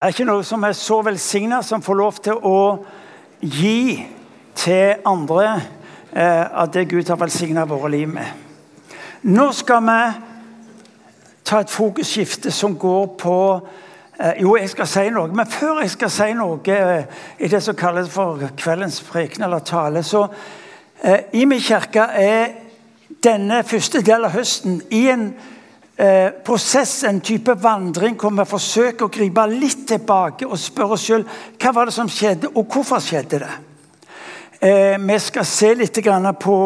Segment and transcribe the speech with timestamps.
[0.00, 2.60] Det er ikke noe som er så velsigna som får lov til å
[3.44, 3.98] gi
[4.56, 5.50] til andre
[6.16, 8.30] eh, av det Gud har velsigna våre liv med.
[9.28, 9.98] Nå skal vi
[11.44, 15.92] ta et fokusskifte som går på eh, Jo, jeg skal si noe, men før jeg
[15.98, 20.30] skal si noe eh, i det som kalles for kveldens preken eller tale, så
[21.04, 22.54] eh, I min kirke er
[23.20, 25.34] denne første del av høsten i en
[26.00, 31.04] eh, prosess, en type vandring, hvor vi forsøker å gripe litt tilbake og spørre oss
[31.08, 31.26] sjøl
[31.60, 33.52] hva var det som skjedde, og hvorfor skjedde det.
[34.60, 36.00] Eh, vi skal se litt
[36.40, 36.56] på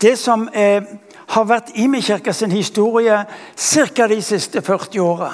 [0.00, 0.82] det som eh,
[1.30, 3.24] har vært Imi-kirka sin historie
[3.56, 4.06] ca.
[4.08, 5.30] de siste 40 åra.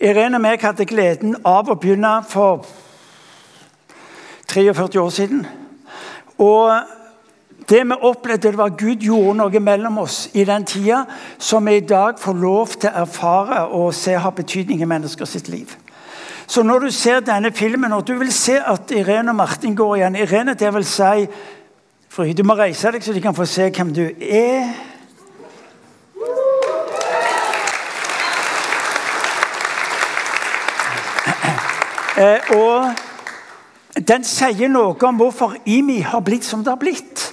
[0.00, 2.66] Irene og meg hadde gleden av å begynne for
[4.50, 5.46] 43 år siden.
[6.40, 6.72] Og
[7.70, 11.04] det vi opplevde, det var Gud gjorde noe mellom oss i den tida
[11.38, 15.36] som vi i dag får lov til å erfare og se har betydning i menneskers
[15.48, 15.76] liv.
[16.50, 19.96] Så når du ser denne filmen, og du vil se at Irene og Martin går
[19.96, 21.26] igjen Irene, det vil si
[22.10, 24.72] Fry, du må reise deg så de kan få se hvem du er.
[32.18, 37.30] Eh, og den sier noe om hvorfor IMI har blitt som det har blitt.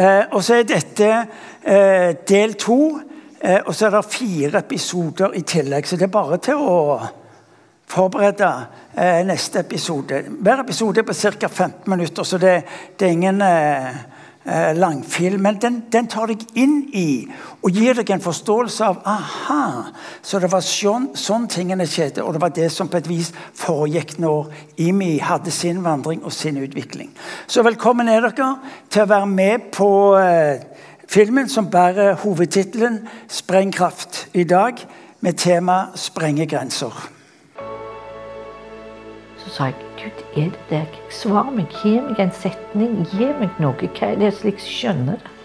[0.00, 1.08] Eh, og så er dette
[1.60, 2.80] eh, del to.
[3.40, 6.76] Eh, og så er det fire episoder i tillegg, så det er bare til å
[7.90, 8.48] forberede
[9.26, 10.20] neste episode.
[10.38, 11.48] Hver episode er på ca.
[11.48, 12.52] 15 minutter, så det,
[12.98, 13.96] det er ingen eh,
[14.50, 15.42] eh, langfilm.
[15.42, 17.28] Men den, den, tar deg inn i
[17.62, 19.92] og gir deg en forståelse av aha,
[20.22, 22.24] så det var sånn, sånn tingene skjedde.
[22.24, 24.50] Og det var det som på et vis foregikk når
[24.82, 27.12] IMI hadde sin vandring og sin utvikling.
[27.46, 28.50] Så velkommen er dere
[28.90, 30.66] til å være med på eh,
[31.10, 34.28] filmen som bærer hovedtittelen 'Sprengkraft'.
[34.34, 34.84] I dag
[35.20, 37.19] med tema 'Sprenge grenser'.
[39.40, 40.96] Så sa jeg Gud, er det deg?
[41.12, 43.90] Svar meg, gi meg en setning, gi meg noe.
[43.96, 45.36] Hva er det slik jeg skjønner det?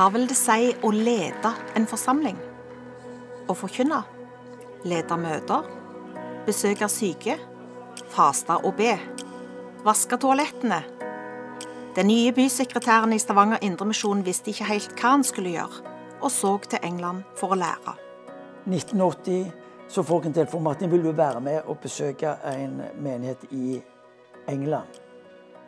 [0.00, 2.38] Hva vil det si å lede en forsamling?
[3.44, 3.98] Å forkynne?
[4.88, 5.66] Lede møter?
[6.46, 7.34] Besøke syke?
[8.08, 8.94] Faste og be?
[9.84, 10.78] Vaske toalettene?
[11.98, 15.84] Den nye bysekretæren i Stavanger Indremisjon visste ikke helt hva han skulle gjøre,
[16.22, 17.96] og så til England for å lære.
[18.72, 19.52] 1980
[19.92, 23.82] så får jeg en telefon jeg vil være med og besøke en menighet i
[24.48, 25.00] England.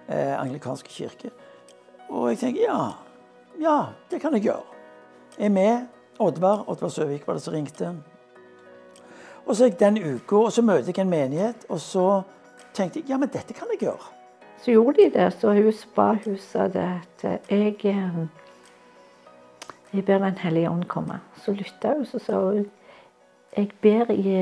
[0.09, 1.37] Eh, anglikanske kirke.
[2.09, 2.93] Og jeg tenker ja,
[3.61, 4.65] ja, det kan jeg gjøre.
[5.39, 5.87] Jeg er med.
[6.21, 7.95] Oddvar Oddvar Søvik var det som ringte.
[9.47, 12.23] Og så gikk den uka, og så møter jeg en menighet, og så
[12.75, 14.13] tenkte jeg ja, men dette kan jeg gjøre.
[14.63, 15.33] Så gjorde de det.
[15.41, 16.85] Så hun ba sa det
[17.25, 18.27] at jeg, eh,
[19.93, 21.21] jeg ber Den hellige ånd komme.
[21.37, 22.71] Så lytta hun, så sa hun
[23.57, 24.33] jeg ber i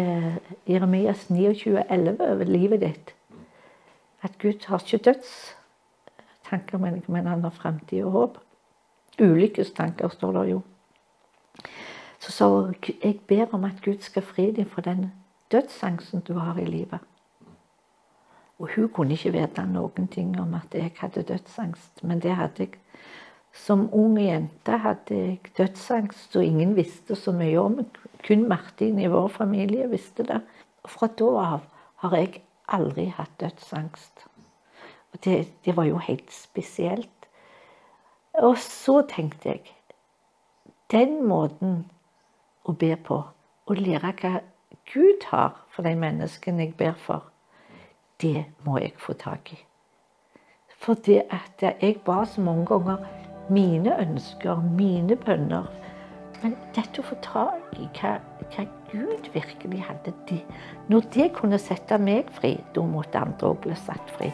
[0.69, 3.15] Jeremias 29,11 over livet ditt.
[4.22, 6.78] At Gud har ikke dødstanker,
[7.09, 8.38] men han har fremtid og håp.
[9.20, 10.60] Ulykkestanker, står det jo.
[12.20, 15.12] Så sa hun jeg ber om at Gud skal fri deg fra den
[15.53, 17.00] dødsangsten du har i livet.
[18.60, 22.66] Og hun kunne ikke vite noen ting om at jeg hadde dødsangst, men det hadde
[22.66, 22.76] jeg.
[23.53, 27.80] Som ung jente hadde jeg dødsangst, og ingen visste så mye om
[28.22, 30.38] Kun Martin i vår familie visste det.
[30.84, 31.64] Og fra da av
[32.04, 34.26] har jeg aldri hatt dødsangst.
[35.12, 37.19] Og det, det var jo helt spesielt.
[38.34, 39.74] Og så tenkte jeg
[40.91, 41.84] Den måten
[42.64, 43.22] å be på,
[43.66, 44.41] å lære hva
[44.92, 47.26] Gud har for de menneskene jeg ber for,
[48.22, 49.59] det må jeg få tak i.
[50.80, 53.04] For det at jeg ba så mange ganger
[53.50, 55.68] mine ønsker, mine bønner
[56.42, 58.15] Men dette å få tak i hva,
[58.54, 60.41] hva Gud virkelig hadde det,
[60.88, 64.30] Når det kunne sette meg fri, da måtte andre òg bli satt fri.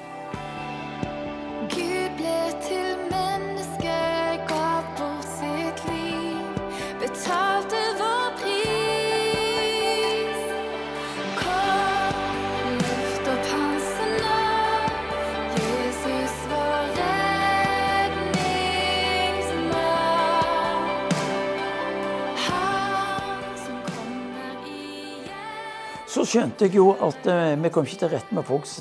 [26.06, 28.81] så skjønte jeg jo at eh, vi kom ikke til rette med folks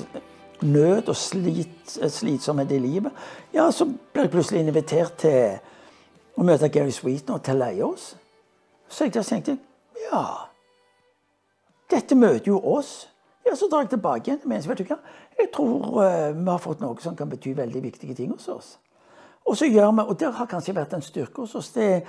[0.62, 3.12] nød og slit, eh, slitsomhet i livet.
[3.54, 5.58] Ja, så ble jeg plutselig invitert til
[6.36, 8.14] å møte Gary Sweeten og til å leie oss.
[8.88, 9.58] Så jeg tenkte
[10.06, 10.22] ja,
[11.90, 13.08] dette møter jo oss.
[13.46, 14.40] Ja, Så drar jeg tilbake igjen.
[14.44, 14.98] Men vet du hva?
[15.38, 18.76] Jeg tror eh, vi har fått noe som kan bety veldig viktige ting hos oss.
[19.46, 22.02] Og så gjør vi, og det har kanskje vært en styrke hos oss det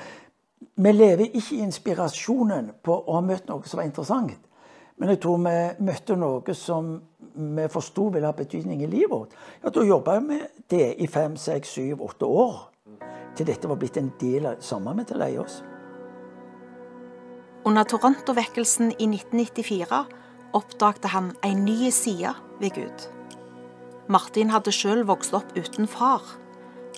[0.58, 4.47] Vi lever ikke i inspirasjonen på å ha møtt noe som var interessant.
[4.98, 6.96] Men jeg tror vi møtte noe som
[7.38, 9.36] vi forsto ville ha betydning i livet vårt.
[9.62, 12.70] Ja, Da jobba vi med det i fem, seks, syv, åtte år.
[13.38, 15.62] Til dette var blitt en del av sammen med til leie oss.
[17.66, 20.06] Under Toronto-vekkelsen i 1994
[20.54, 23.08] oppdagte han en ny side ved Gud.
[24.08, 26.24] Martin hadde sjøl vokst opp uten far.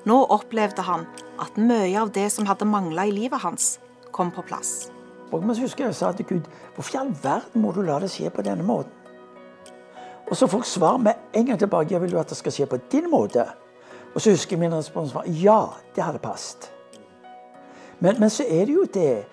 [0.06, 1.08] Nå opplevde han
[1.42, 3.80] at mye av det som hadde mangla i livet hans,
[4.12, 4.92] kom på plass.
[5.32, 8.10] Og så husker jeg sa til Gud hvorfor i all verden må du la det
[8.12, 8.92] skje på denne måten?
[10.30, 12.54] Og så får jeg svar med en gang tilbake jeg vil jo at det skal
[12.54, 13.46] skje på din måte.
[14.16, 15.66] Og så husker jeg min respons var ja,
[15.96, 16.72] det hadde passet.
[18.00, 19.26] Men, men så er det jo det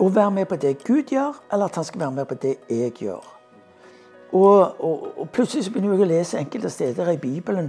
[0.00, 2.56] å være med på det Gud gjør, eller at han skal være med på det
[2.70, 3.24] jeg gjør.
[4.32, 7.68] Og, og, og plutselig så begynner jeg å lese enkelte steder i Bibelen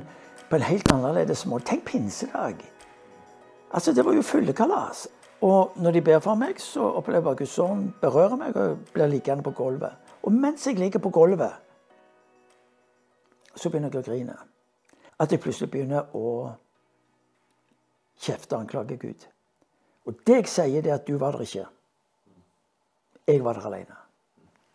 [0.49, 1.65] på en helt annerledes måte.
[1.71, 2.63] Tenk pinsedag.
[3.73, 5.07] Altså, Det var jo fullekalas.
[5.43, 8.85] Og når de ber for meg, så opplever jeg at Guds ånd berører meg, og
[8.93, 10.15] blir liggende på gulvet.
[10.23, 11.51] Og mens jeg ligger på gulvet,
[13.55, 14.37] så begynner jeg å grine.
[15.19, 16.53] At jeg plutselig begynner å
[18.23, 19.27] kjefte og anklage Gud.
[20.07, 21.67] Og det jeg sier, det er at du var der ikke.
[23.27, 23.99] Jeg var der alene.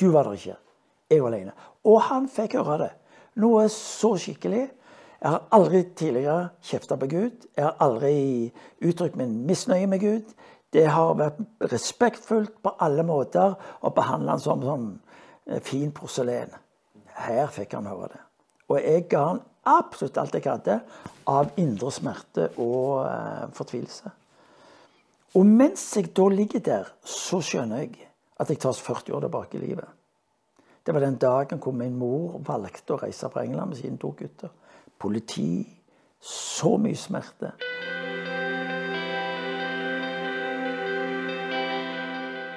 [0.00, 0.56] Du var der ikke.
[1.11, 1.53] Jeg var alene.
[1.85, 2.93] Og han fikk høre det.
[3.41, 4.67] Noe så skikkelig.
[5.19, 7.49] Jeg har aldri tidligere kjefta på Gud.
[7.56, 8.53] Jeg har aldri
[8.85, 10.35] uttrykt min misnøye med Gud.
[10.73, 11.38] Det har vært
[11.73, 14.88] respektfullt på alle måter å behandle han som sånn
[15.65, 16.53] fin porselen.
[17.19, 18.25] Her fikk han høre det.
[18.69, 20.79] Og jeg ga han absolutt alt jeg hadde
[21.29, 24.12] av indre smerte og eh, fortvilelse.
[25.37, 28.09] Og mens jeg da ligger der, så skjønner jeg
[28.41, 29.88] at jeg tas 40 år tilbake i livet.
[30.85, 34.14] Det var den dagen hvor min mor valgte å reise fra England med sine to
[34.17, 34.53] gutter.
[34.99, 35.67] Politi.
[36.19, 37.53] Så mye smerte.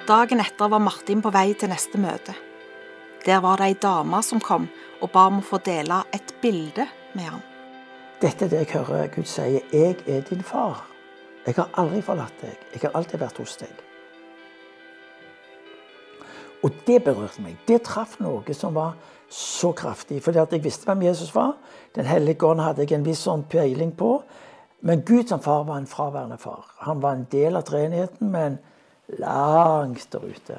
[0.06, 2.32] Dagen etter var Martin på vei til neste møte.
[3.22, 4.64] Der var det ei dame som kom
[4.98, 7.44] og ba om å få dele et bilde med ham.
[8.18, 9.62] Dette er det jeg hører Gud sier.
[9.70, 10.80] Jeg er din far.
[11.46, 12.56] Jeg har aldri forlatt deg.
[12.72, 13.70] Jeg har alltid vært hos deg.
[16.66, 17.62] Og det berørte meg.
[17.70, 18.98] Det traff noe som var
[19.30, 20.18] så kraftig.
[20.26, 21.54] Fordi at jeg visste hvem Jesus var.
[21.94, 24.16] Den hellige ånd hadde jeg en viss sånn peiling på.
[24.82, 26.66] Men Gud som far var en fraværende far.
[26.88, 28.58] Han var en del av treenigheten, men
[29.18, 30.58] langt der ute.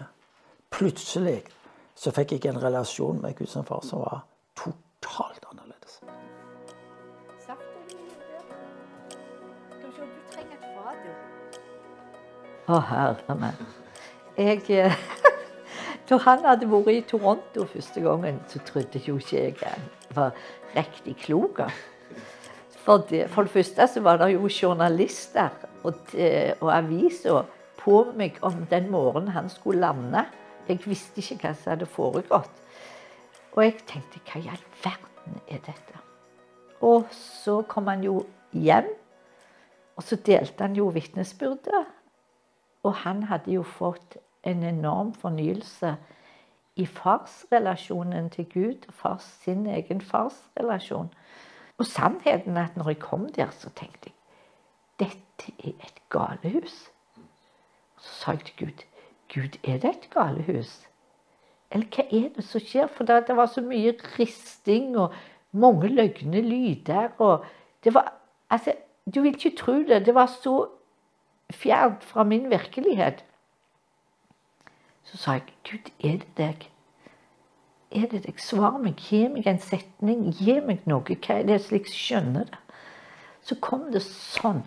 [0.74, 1.44] Plutselig
[1.96, 4.24] så fikk jeg en relasjon med Gud som far som var
[4.58, 6.00] totalt annerledes.
[12.64, 13.64] Å, herre meg.
[14.40, 14.94] Jeg eh,
[16.10, 19.86] Da han hadde vært i Toronto første gangen, så trodde jo ikke jeg han
[20.16, 20.34] var
[20.76, 21.62] riktig klok.
[22.84, 25.54] For det, for det første så var det jo journalister
[25.88, 25.96] og,
[26.60, 27.48] og aviser
[27.84, 30.26] på meg om den morgenen han skulle lande.
[30.68, 32.62] Jeg visste ikke hva som hadde foregått.
[33.54, 36.00] Og jeg tenkte hva i all verden er dette?
[36.84, 38.90] Og så kom han jo hjem,
[39.96, 41.86] og så delte han jo vitnesbyrdet.
[42.84, 45.96] Og han hadde jo fått en enorm fornyelse
[46.76, 51.14] i farsrelasjonen til Gud fars, sin egen farsrelasjon.
[51.78, 54.20] Og sannheten er at når jeg kom der, så tenkte jeg
[55.00, 56.93] dette er et galehus.
[58.04, 58.84] Så sa jeg til Gud
[59.34, 60.84] Gud, er det et galehus?
[61.72, 62.90] Eller hva er det som skjer?
[62.94, 65.14] For det var så mye risting og
[65.52, 67.10] mange løgne lyder.
[67.18, 67.46] og
[67.84, 68.14] det var,
[68.50, 68.74] altså,
[69.14, 70.06] Du vil ikke tro det.
[70.06, 70.68] Det var så
[71.52, 73.26] fjernt fra min virkelighet.
[75.04, 76.70] Så sa jeg, Gud, er det deg?
[77.92, 78.40] Er det deg?
[78.40, 78.96] Svar meg.
[79.10, 80.34] Gi meg en setning.
[80.34, 81.04] Gi meg noe.
[81.04, 82.62] Hva er det slik skjønner det?
[83.42, 84.64] Så kom det sånn.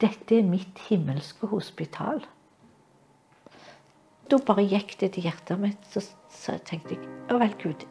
[0.00, 2.22] Dette er mitt himmelske hospital.
[4.30, 5.86] Da bare gikk det til hjertet mitt.
[5.90, 7.86] Så, så tenkte jeg Å vel, Gud.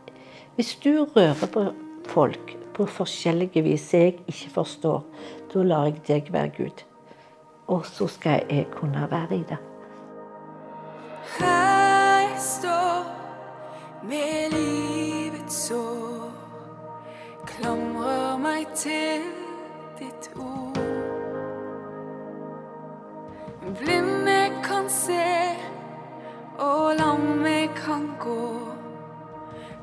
[0.55, 1.65] Hvis du rører på
[2.08, 5.03] folk på forskjellige vis jeg ikke forstår,
[5.51, 6.84] da lar jeg deg være Gud.
[7.69, 9.60] Og så skal jeg kunne være i det.
[11.39, 13.03] Jeg står
[14.08, 16.31] med livets sår,
[17.46, 19.27] klamrer meg til
[20.00, 20.79] ditt ord.
[23.79, 25.38] Blinde kan se,
[26.59, 28.59] og lammet kan gå,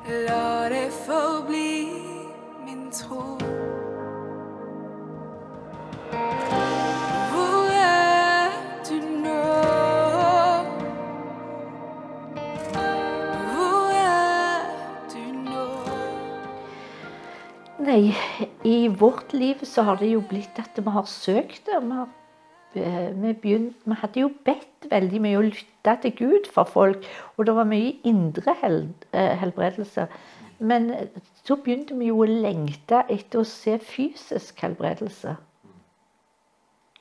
[0.07, 1.89] La det forbli
[2.63, 3.35] min tro.
[7.31, 8.53] Hvor er
[8.87, 9.41] du nå?
[13.49, 14.63] Hvor er
[15.11, 15.65] du nå?
[17.83, 18.15] Nei,
[18.63, 21.81] i vårt liv så har det jo blitt at vi har søkt det.
[21.83, 22.07] Vi, har,
[22.73, 27.05] vi, begynt, vi hadde jo bedt veldig mye og lytta til Gud for folk.
[27.37, 28.81] Og det var mye indre hel,
[29.13, 30.07] eh, helbredelse.
[30.59, 30.91] Men
[31.45, 35.35] så begynte vi jo å lengte etter å se fysisk helbredelse.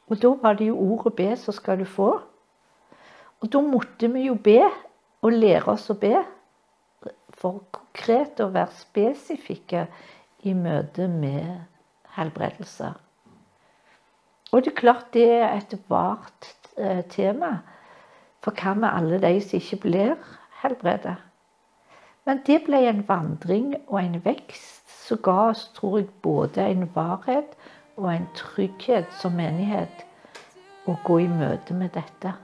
[0.06, 2.10] Og da var det jo ordet be, så skal du få.
[3.40, 4.60] Og da måtte vi jo be,
[5.22, 6.20] og lære oss å be.
[7.36, 9.86] For konkret å være spesifikke
[10.46, 11.64] i møte med
[12.16, 12.92] helbredelse.
[14.52, 17.58] Og det er klart det er et vart eh, tema.
[18.44, 20.14] For hva med alle de som ikke blir
[20.62, 21.16] helbredet?
[22.26, 26.88] Men det ble en vandring og en vekst som ga oss, tror jeg, både en
[26.94, 27.54] varhet
[27.96, 30.04] og en trygghet som menighet
[30.86, 32.34] å gå i møte med dette.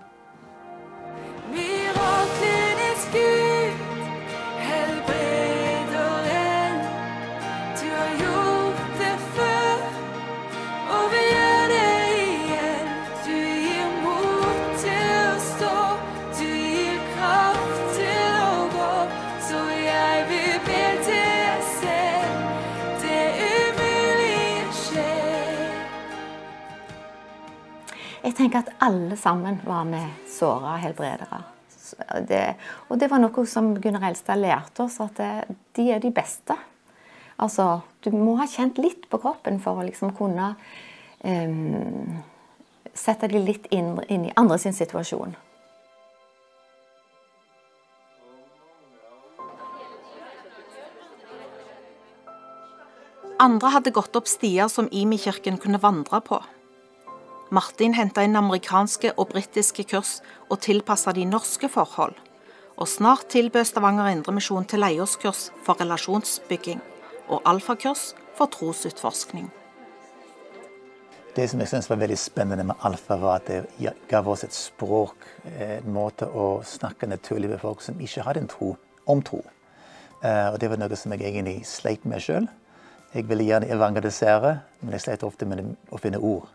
[28.23, 31.41] Jeg tenker at alle sammen var med såra helbredere.
[32.29, 32.55] Det,
[32.89, 36.55] og det var noe som Gunnar Elstad lærte oss, at det, de er de beste.
[37.43, 40.53] Altså, du må ha kjent litt på kroppen for å liksom kunne
[41.27, 42.23] um,
[42.95, 45.35] sette de litt inn, inn i andre sin situasjon.
[53.43, 56.39] Andre hadde gått opp stier som Imi-kirken kunne vandre på.
[57.53, 62.15] Martin henta inn amerikanske og britiske kurs og tilpassa de norske forhold.
[62.81, 66.81] Og snart tilbød Stavanger Indremisjon til leieårskurs for relasjonsbygging
[67.29, 69.51] og alfakurs for trosutforskning.
[71.37, 74.57] Det som jeg synes var veldig spennende med Alfa, var at det gav oss et
[74.57, 79.23] språk, eh, en måte å snakke naturlig med folk som ikke hadde en tro, om
[79.23, 79.45] tro.
[80.25, 82.49] Eh, Og det var noe som jeg egentlig sleit med sjøl.
[83.15, 86.49] Jeg ville gjerne evangelisere, men jeg sleit ofte med å finne ord.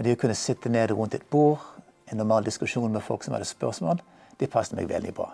[0.00, 1.60] Men det å kunne sitte ned rundt et bord,
[2.08, 3.98] en normal diskusjon med folk som hadde spørsmål,
[4.40, 5.26] det passet meg veldig bra.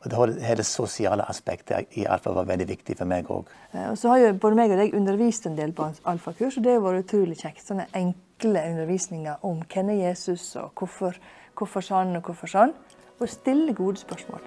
[0.00, 3.44] Og det hele- sosiale aspektet i Alfa var veldig viktig for meg òg.
[3.74, 6.62] Eh, Og så har jo både meg og deg undervist en del på alfakurs, og
[6.62, 7.66] det har vært utrolig kjekt.
[7.66, 11.14] Sånne enkle undervisninger om hvem er Jesus, og hvorfor,
[11.54, 12.72] hvorfor sånn og hvorfor sånn.
[13.20, 14.40] Og stille gode spørsmål.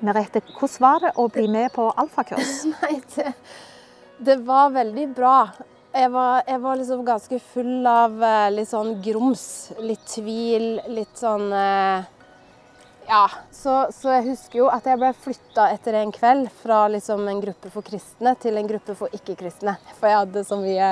[0.00, 2.62] Merete, hvordan var det å bli med på alfakurs?
[2.72, 3.32] Nei, det,
[4.24, 5.34] det var veldig bra.
[5.92, 9.44] Jeg var, jeg var liksom ganske full av eh, litt sånn grums.
[9.82, 12.08] Litt tvil, litt sånn eh,
[13.10, 13.24] Ja.
[13.52, 17.42] Så, så jeg husker jo at jeg ble flytta etter en kveld fra liksom en
[17.42, 19.76] gruppe for kristne til en gruppe for ikke-kristne.
[19.98, 20.90] For jeg hadde så mye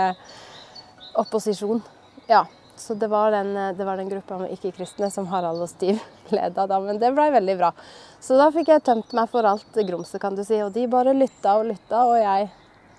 [1.23, 1.81] opposisjon.
[2.29, 2.45] Ja.
[2.79, 6.03] Så det var den, eh, det var den gruppa med ikke-kristne som Harald og Stiv
[6.37, 6.83] leda da.
[6.83, 7.73] Men det blei veldig bra.
[8.21, 10.59] Så da fikk jeg tømt meg for alt grumset, kan du si.
[10.65, 12.51] Og de bare lytta og lytta, og jeg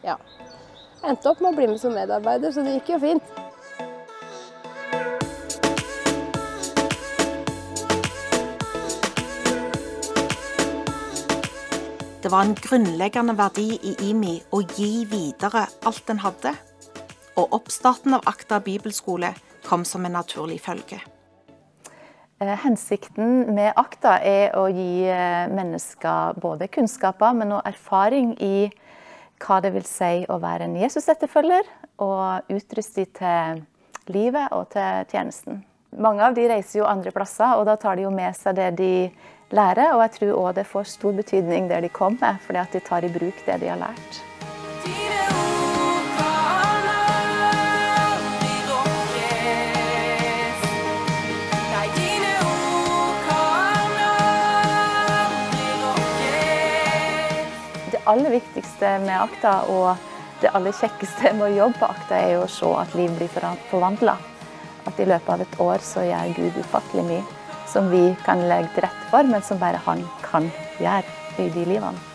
[0.05, 0.15] ja,
[1.03, 3.37] endte opp med å bli med som medarbeider, så det gikk jo fint.
[12.19, 16.51] Det var en grunnleggende verdi i IMI å gi videre alt en hadde.
[17.39, 19.31] Og oppstarten av Akta bibelskole
[19.65, 20.99] kom som en naturlig følge.
[22.39, 28.69] Eh, Hensikten med Akta er å gi eh, mennesker både kunnskaper, men også erfaring i
[29.43, 31.67] hva det vil si å være en Jesus-etterfølger,
[32.03, 35.63] og utruste dem til livet og til tjenesten.
[35.99, 38.71] Mange av de reiser jo andre plasser, og da tar de jo med seg det
[38.79, 38.93] de
[39.55, 39.95] lærer.
[39.95, 43.07] Og jeg tror òg det får stor betydning der de kommer, fordi at de tar
[43.07, 44.28] i bruk det de har lært.
[58.09, 62.45] Aller viktigste med Akta, og det aller kjekkeste med å jobbe på Akta, er jo
[62.45, 63.31] å se at liv blir
[63.69, 64.17] forvandla.
[64.89, 67.25] At i løpet av et år så gjør Gud ufattelig mye
[67.69, 70.49] som vi kan legge til rette for, men som bare han kan
[70.81, 71.03] gjøre
[71.37, 72.08] i de livene.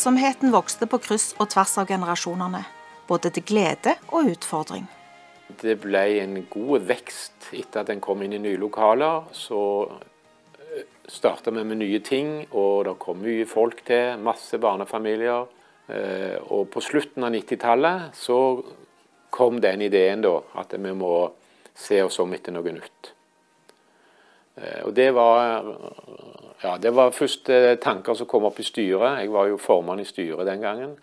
[0.00, 2.62] Virksomheten vokste på kryss og tvers av generasjonene,
[3.04, 4.86] både til glede og utfordring.
[5.60, 9.26] Det ble en god vekst etter at en kom inn i nye lokaler.
[9.36, 9.60] Så
[11.04, 14.16] starta vi med nye ting, og det kom mye folk til.
[14.24, 15.44] Masse barnefamilier.
[15.92, 18.64] Eh, Og på slutten av 90-tallet så
[19.28, 21.28] kom den ideen da, at vi må
[21.76, 23.12] se oss om etter noe nytt.
[24.56, 25.60] Eh, Og det var,
[26.62, 29.20] ja, det var først eh, tanker som kom opp i styret.
[29.22, 30.94] Jeg var jo formann i styret den gangen.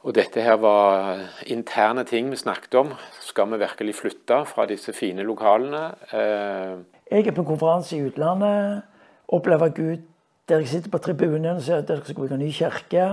[0.00, 2.94] Og dette her var interne ting vi snakket om.
[3.20, 5.90] Skal vi virkelig flytte fra disse fine lokalene?
[6.12, 6.78] Eh,
[7.10, 8.82] Jeg er på konferanse i utlandet,
[9.28, 10.06] opplever Gud
[10.50, 13.04] der jeg sitter på tribunen og ser at dere skal bygge en ny kirke.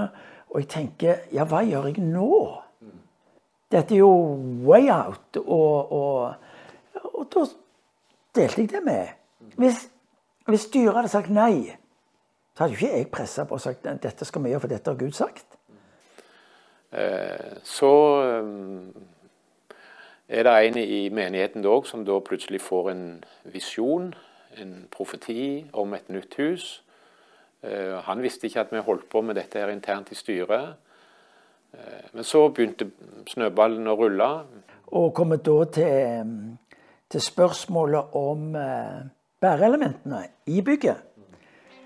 [0.50, 2.32] Og jeg tenker ja, hva gjør jeg nå?
[3.72, 4.10] Dette er jo
[4.66, 5.38] way out.
[5.44, 6.34] Og, og,
[7.14, 7.44] og da
[8.40, 9.14] delte jeg det med.
[9.58, 9.84] Hvis,
[10.48, 11.76] hvis styret hadde sagt nei,
[12.56, 14.72] så hadde jo ikke jeg pressa på og sagt at dette skal vi gjøre, for
[14.72, 15.58] dette har Gud sagt.
[16.92, 17.92] Eh, Så
[18.24, 19.74] eh,
[20.28, 24.14] er det en i menigheten dog som da plutselig får en visjon,
[24.58, 26.84] en profeti om et nytt hus.
[27.64, 30.76] Eh, Han visste ikke at vi holdt på med dette her internt i styret.
[32.14, 32.88] Men så begynte
[33.28, 34.28] snøballen å rulle.
[34.88, 36.30] Og kommer da til,
[37.10, 38.56] til spørsmålet om
[39.42, 40.96] bæreelementene i bygget.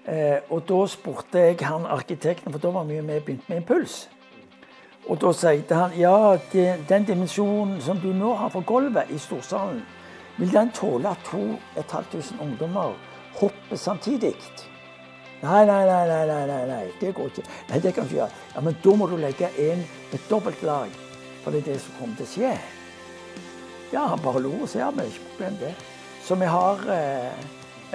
[0.07, 3.57] Eh, og da spurte jeg han arkitekten, for da var vi jo med begynt med
[3.57, 4.09] Impuls.
[5.09, 9.17] Og da sier han ja, det, den dimensjonen som du nå har for gulvet i
[9.17, 9.81] storsalen,
[10.37, 12.95] vil den tåle at 2500 ungdommer
[13.39, 14.35] hopper samtidig?
[15.41, 17.47] Nei, nei, nei, nei, nei, nei, det går ikke.
[17.69, 18.29] Nei, det kan du gjøre.
[18.55, 19.81] Ja, Men da må du legge inn
[20.13, 20.93] et dobbeltlag,
[21.43, 22.51] for det er det som kommer til å skje.
[23.91, 25.73] Ja, han bare lo og sa ja, men ikke problem det.
[26.23, 27.31] Så vi har eh,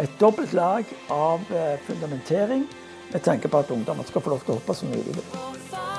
[0.03, 2.67] et dobbelt lag av eh, fundamentering
[3.13, 5.96] med tanke på at ungdommer skal få lov til å hoppe så mye de vil.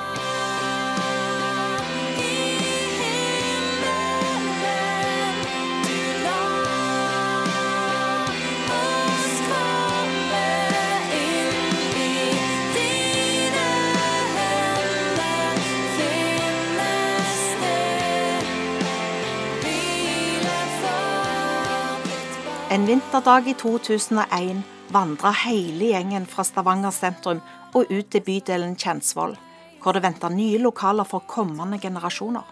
[22.69, 24.58] En vinterdag i 2001
[24.91, 27.38] vandra hele gjengen fra Stavanger sentrum
[27.71, 29.38] og ut til bydelen Kjensvoll,
[29.80, 32.43] hvor det venta nye lokaler for kommende generasjoner.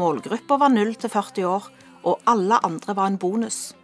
[0.00, 1.66] Målgruppa var 0 til 40 år,
[2.08, 3.74] og alle andre var en bonus.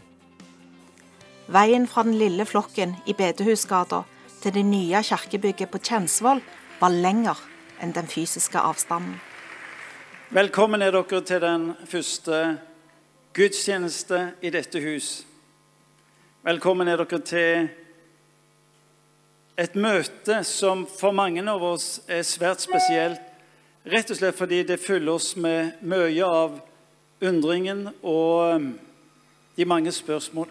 [1.53, 4.01] Veien fra den lille flokken i Bedehusgata
[4.41, 6.41] til det nye kirkebygget på Kjensvoll
[6.81, 7.37] var lenger
[7.85, 9.21] enn den fysiske avstanden.
[10.33, 12.43] Velkommen er dere til den første
[13.33, 15.25] gudstjeneste i dette hus.
[16.43, 17.69] Velkommen er dere til
[19.61, 23.21] et møte som for mange av oss er svært spesielt.
[23.91, 26.59] Rett og slett fordi det fyller oss med mye av
[27.25, 28.69] undringen og um,
[29.57, 30.51] de mange spørsmål.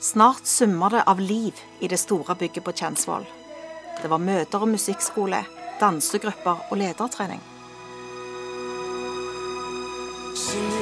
[0.00, 3.26] Snart summer det av liv i det store bygget på Kjensvoll.
[4.00, 5.42] Det var møter og musikkskole,
[5.82, 7.42] dansegrupper og ledertrening.
[10.40, 10.79] Syng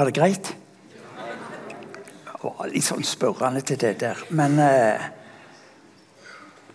[0.00, 0.46] Var det greit?
[2.24, 4.20] Jeg var litt sånn spørrende til det der.
[4.32, 5.02] Men eh,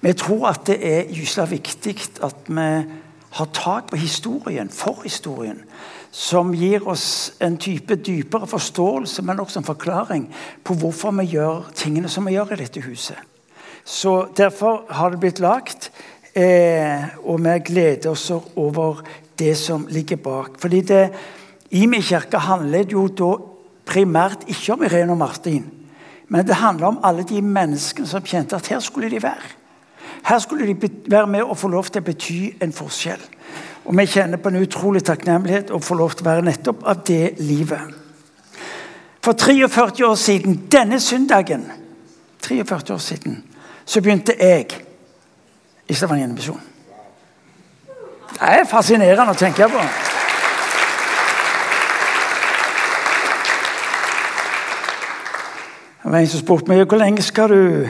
[0.03, 2.67] vi tror at det er gyselig viktig at vi
[3.39, 5.63] har tak på historien, forhistorien,
[6.13, 10.27] som gir oss en type dypere forståelse, men også en forklaring
[10.61, 13.17] på hvorfor vi gjør tingene som vi gjør i dette huset.
[13.81, 15.89] Så Derfor har det blitt lagt,
[16.35, 19.01] eh, og vi gleder oss over
[19.33, 20.61] det som ligger bak.
[20.61, 21.09] Fordi det,
[21.71, 23.31] Imi kirke handler jo da
[23.85, 25.65] primært ikke om Irene og Martin,
[26.27, 29.53] men det handler om alle de menneskene som kjente at her skulle de være.
[30.25, 33.21] Her skulle de være med og få lov til å bety en forskjell.
[33.85, 37.03] Og vi kjenner på en utrolig takknemlighet og får lov til å være nettopp av
[37.05, 37.93] det livet.
[39.21, 41.65] For 43 år siden, denne søndagen,
[42.41, 43.43] 43 år siden,
[43.85, 44.67] så begynte jeg
[45.89, 46.61] i Stavanger Misjon.
[48.35, 49.85] Det er fascinerende å tenke på.
[56.05, 57.87] Det var en som spurte meg hvor lenge skal du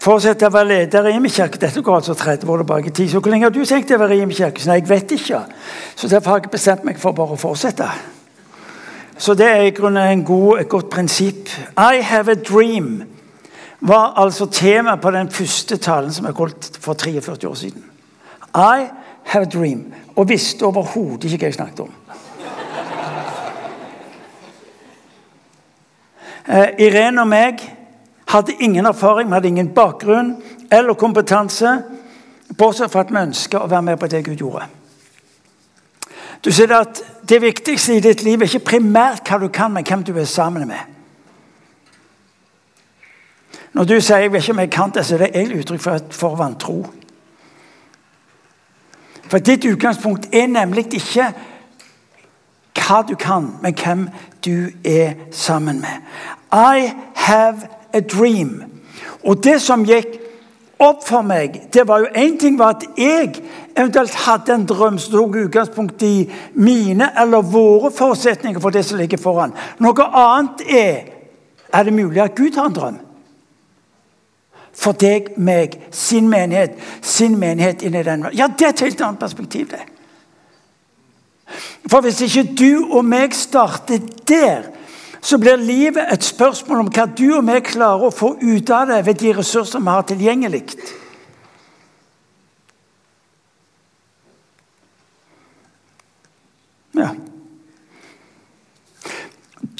[0.00, 1.58] fortsette å være leder i Rimekirken.
[1.58, 1.66] kirke.
[1.66, 3.10] Dette går altså 30 år tilbake i tid.
[3.10, 4.54] Så hvor lenge har du tenkt å være i Rimekirken?
[4.54, 4.62] kirke?
[4.62, 5.40] Så Nei, jeg vet ikke.
[5.96, 7.88] Så derfor har jeg bestemt meg for bare å fortsette.
[9.18, 11.52] Så det er i grunnen en god, et godt prinsipp.
[11.76, 13.04] I have a dream
[13.80, 17.84] var altså tema på den første talen som jeg holdt for 43 år siden.
[18.54, 18.88] I
[19.24, 19.92] have a dream.
[20.16, 21.92] Og visste overhodet ikke hva jeg snakket om.
[26.46, 27.62] Irene og meg
[28.30, 30.36] hadde ingen erfaring, vi hadde ingen bakgrunn
[30.70, 31.78] eller kompetanse.
[32.58, 34.66] Bortsett fra at vi ønska å være med på det Gud gjorde.
[36.44, 39.82] Du ser at Det viktigste i ditt liv er ikke primært hva du kan, men
[39.82, 40.78] hvem du er sammen med.
[43.74, 45.82] Når du sier jeg vet ikke om jeg kan det, så er det egentlig uttrykk
[45.82, 46.76] for, for vantro.
[49.26, 51.32] For ditt utgangspunkt er nemlig ikke
[52.86, 54.08] hva du kan, men hvem
[54.44, 56.02] du er sammen med.
[56.52, 58.62] I have a dream.
[59.24, 60.18] Og det som gikk
[60.78, 63.42] opp for meg, det var jo én ting var at jeg
[63.76, 69.00] eventuelt hadde en drøm som tok utgangspunkt i mine eller våre forutsetninger for det som
[69.00, 69.56] ligger foran.
[69.80, 71.12] Noe annet er
[71.72, 72.98] er det mulig at Gud har en drøm.
[74.76, 78.26] For deg, meg, sin menighet, sin menighet inni den.
[78.36, 79.95] Ja, det er et helt annet perspektiv, det.
[81.86, 84.66] For hvis ikke du og meg starter der,
[85.26, 88.90] så blir livet et spørsmål om hva du og meg klarer å få ut av
[88.90, 90.62] det ved de ressurser vi har tilgjengelig.
[96.96, 97.10] Ja.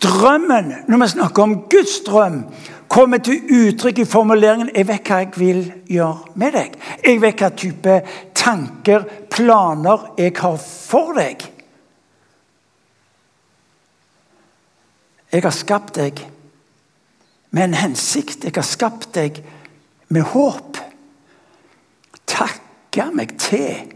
[0.03, 2.43] Drømmen, når vi snakker om Guds drøm,
[2.89, 6.75] kommer til uttrykk i formuleringen 'Jeg vet hva jeg vil gjøre med deg'.
[7.05, 8.03] Jeg vet hva type
[8.35, 11.56] tanker, planer, jeg har for deg.
[15.37, 16.21] Jeg har skapt deg
[17.53, 18.47] med en hensikt.
[18.47, 19.43] Jeg har skapt deg
[20.09, 20.79] med håp.
[22.25, 23.93] Takke meg til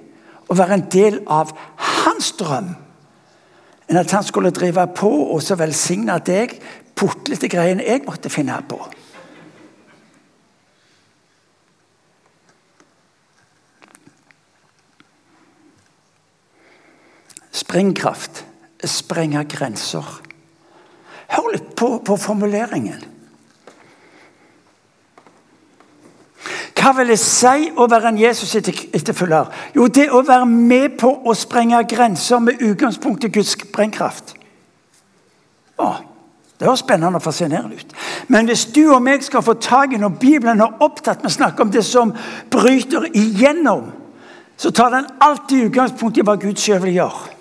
[0.53, 1.55] å være en del av
[2.05, 2.74] hans drøm.
[3.88, 6.59] Enn at han skulle drive på og så velsigne deg
[6.92, 8.83] putlete greiene jeg måtte finne på.
[17.64, 18.44] Sprengkraft.
[18.85, 20.20] Sprenge grenser.
[21.30, 23.06] Hør litt på, på formuleringen.
[26.80, 29.50] Hva vil det si å være en Jesus-etterfølger?
[29.76, 34.32] Jo, det å være med på å sprenge grenser med utgangspunkt i Guds sprengkraft.
[35.76, 35.90] Å,
[36.56, 37.92] det høres spennende og fascinerende ut.
[38.32, 41.36] Men hvis du og meg skal få tak i når Bibelen er opptatt med å
[41.36, 42.14] snakke om det som
[42.52, 43.90] bryter igjennom,
[44.60, 47.39] så tar den alltid utgangspunkt i hva Gud sjøl vil gjøre.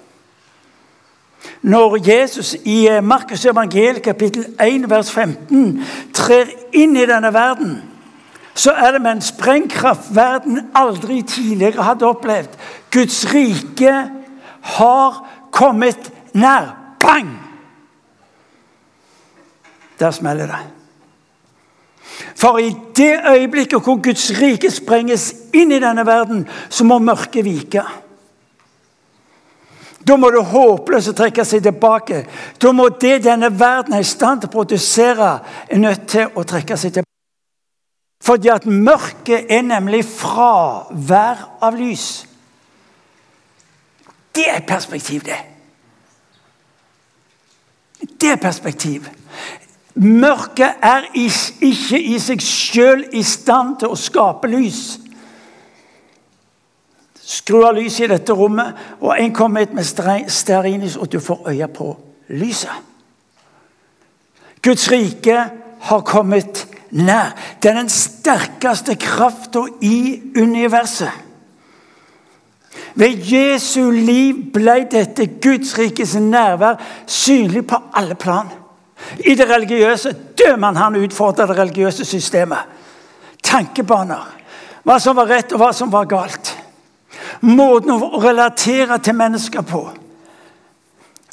[1.62, 7.82] Når Jesus i Markus evangeliet kapittel 1 vers 15 trer inn i denne verden,
[8.56, 12.56] så er det med en sprengkraft verden aldri tidligere hadde opplevd.
[12.91, 13.93] Guds rike
[14.62, 15.19] har
[15.52, 16.76] kommet nær.
[17.00, 17.30] Bang!
[20.00, 20.65] Der smeller det.
[22.36, 27.45] For i det øyeblikket hvor Guds rike sprenges inn i denne verden, så må mørket
[27.45, 27.84] vike.
[30.10, 32.24] Da må det håpløse trekke seg tilbake.
[32.58, 35.28] Da må det denne verden er i stand til å produsere,
[35.69, 37.06] er nødt til å trekke seg tilbake.
[38.26, 42.08] Fordi at mørket er nemlig fravær av lys.
[44.36, 45.38] Det er perspektiv, det.
[48.19, 49.12] Det er perspektiv.
[49.93, 54.84] Mørket er ikke i seg sjøl i stand til å skape lys.
[57.30, 58.74] Skru av lyset i dette rommet,
[59.06, 61.92] og en kommer hit med stearinlys, og du får øye på
[62.34, 62.74] lyset.
[64.65, 65.44] Guds rike
[65.80, 67.36] har kommet nær.
[67.62, 71.12] Det er den sterkeste krafta i universet.
[73.00, 78.50] Ved Jesu liv ble dette Guds rikes nærvær synlig på alle plan.
[79.26, 82.65] I det religiøse dømmer han utfordrer det religiøse systemet.
[83.44, 84.26] Tankebaner.
[84.84, 86.49] Hva som var rett, og hva som var galt.
[87.41, 89.84] Måten å relatere til mennesker på.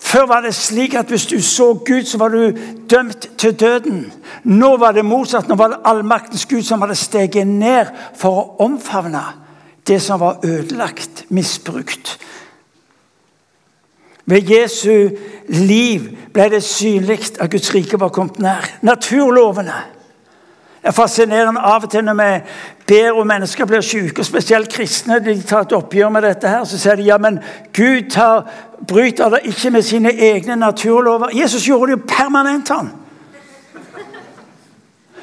[0.07, 2.53] Før var det slik at hvis du så Gud, så var du
[2.91, 4.05] dømt til døden.
[4.45, 5.49] Nå var det motsatt.
[5.49, 9.25] Nå var det allmaktens Gud som hadde steget ned for å omfavne
[9.87, 12.19] det som var ødelagt, misbrukt.
[14.27, 15.11] Ved Jesu
[15.49, 18.67] liv ble det synlig at Guds rike var kommet nær.
[18.83, 19.96] Naturlovene.
[20.87, 22.27] Er fascinerende av og til når vi
[22.87, 26.49] ber om mennesker blir syke, og spesielt kristne de tar et oppgjør med dette.
[26.49, 27.41] her, Så sier de ja, men
[27.75, 28.47] Gud tar,
[28.87, 31.35] bryter det ikke med sine egne naturlover.
[31.35, 32.93] Jesus gjorde det jo permanent, han.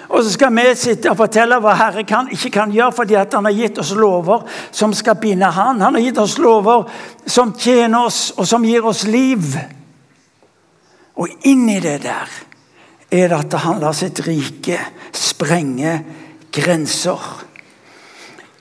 [0.09, 3.45] Og så skal vi sitte og fortelle hva Herre kan, ikke kan gjøre, fordi han
[3.45, 5.81] har gitt oss lover som skal binde han.
[5.81, 6.83] Han har gitt oss lover
[7.25, 9.55] som tjener oss, og som gir oss liv.
[11.15, 12.52] Og inni det der
[13.13, 14.79] er det at han lar sitt rike
[15.13, 15.99] sprenge
[16.53, 17.21] grenser.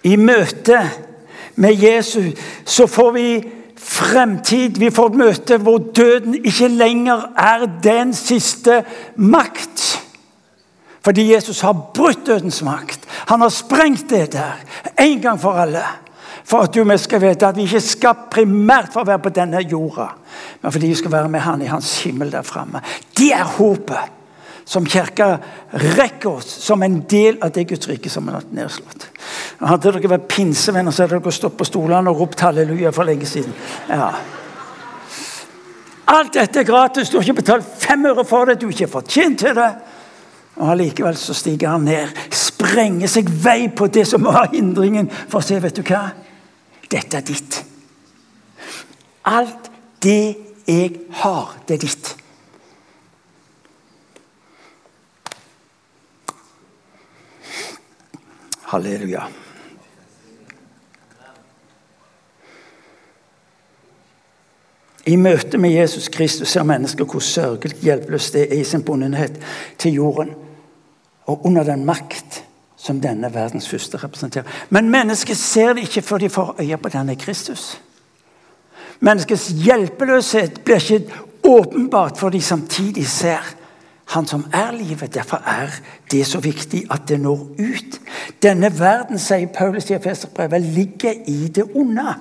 [0.04, 0.78] I møte
[1.62, 2.32] med Jesus
[2.64, 3.26] så får vi
[3.82, 4.78] fremtid.
[4.78, 8.82] Vi får et møte hvor døden ikke lenger er den siste
[9.16, 9.88] makt.
[11.02, 13.08] Fordi Jesus har brutt dødens makt.
[13.26, 14.60] Han har sprengt det der
[15.00, 15.82] en gang for alle.
[16.44, 19.08] For at du og vi skal vite at vi ikke er skapt primært for å
[19.08, 20.08] være på denne jorda,
[20.62, 22.82] men fordi vi skal være med Han i Hans himmel der framme.
[23.16, 24.21] Det er håpet
[24.64, 25.38] som kirka
[25.70, 29.09] rekker oss som en del av det Guds rike som er nedslått.
[29.62, 33.29] Hadde dere vært pinsevenner, så hadde dere stått på stolene og ropt halleluja for lenge
[33.29, 33.55] siden.
[33.88, 34.12] Ja.
[36.12, 37.11] Alt dette er gratis.
[37.11, 38.59] Du har ikke betalt fem øre for det.
[38.61, 39.70] Du har ikke fortjent til det.
[40.61, 45.40] Og Allikevel så stiger han ned, sprenger seg vei på det som var hindringen, for
[45.40, 46.11] å se, vet du hva?
[46.92, 47.62] Dette er ditt.
[49.33, 49.70] Alt
[50.05, 50.35] det
[50.68, 50.90] jeg
[51.22, 52.12] har, det er ditt.
[58.72, 59.22] Halleluja.
[65.04, 69.37] I møte med Jesus Kristus ser mennesker hvor sørgelig hjelpeløst det er i sin bundenhet
[69.78, 70.32] til jorden
[71.28, 72.40] og under den makt
[72.80, 74.48] som denne verdens første representerer.
[74.70, 77.74] Men mennesket ser det ikke før de får øye på denne Kristus.
[79.00, 83.52] Menneskets hjelpeløshet blir ikke åpenbart for de samtidig ser
[84.06, 85.14] han som er livet.
[85.14, 85.70] Derfor er
[86.10, 88.00] det så viktig at det når ut.
[88.42, 92.14] Denne verden, sier Paulus i Efeserbrevet, ligger i det onde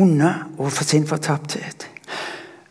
[0.00, 1.88] onde og sin fortapthet.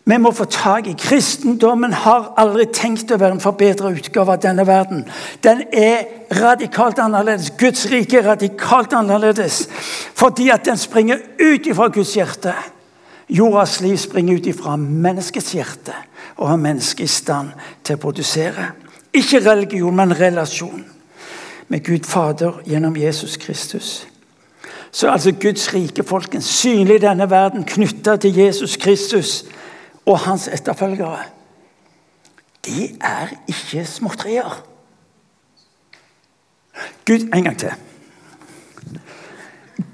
[0.05, 4.41] Vi må få tak i Kristendommen har aldri tenkt å være en forbedra utgave av
[4.41, 5.03] denne verden.
[5.45, 7.51] Den er radikalt annerledes.
[7.59, 9.67] Guds rike er radikalt annerledes
[10.17, 12.55] fordi at den springer ut ifra Guds hjerte.
[13.29, 15.93] Jordas liv springer ut ifra menneskets hjerte
[16.37, 17.51] og har mennesket i stand
[17.83, 18.71] til å produsere.
[19.13, 20.85] Ikke religion, men relasjon
[21.69, 24.07] med Gud Fader gjennom Jesus Kristus
[24.91, 29.43] så er altså Guds rike folkens synlig i denne verden knytta til Jesus Kristus
[30.05, 31.23] og hans etterfølgere.
[32.65, 34.65] de er ikke småtterier.
[37.05, 37.71] Gud, En gang til.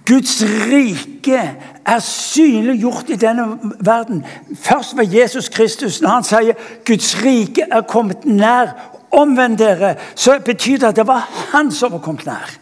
[0.06, 1.40] Guds rike
[1.86, 4.26] er synliggjort i denne verden.
[4.56, 6.02] Først ved Jesus Kristus.
[6.02, 8.74] Når han sier Guds rike er kommet nær,
[9.16, 12.56] omvend dere, så betyr det at det var han som var kommet nær.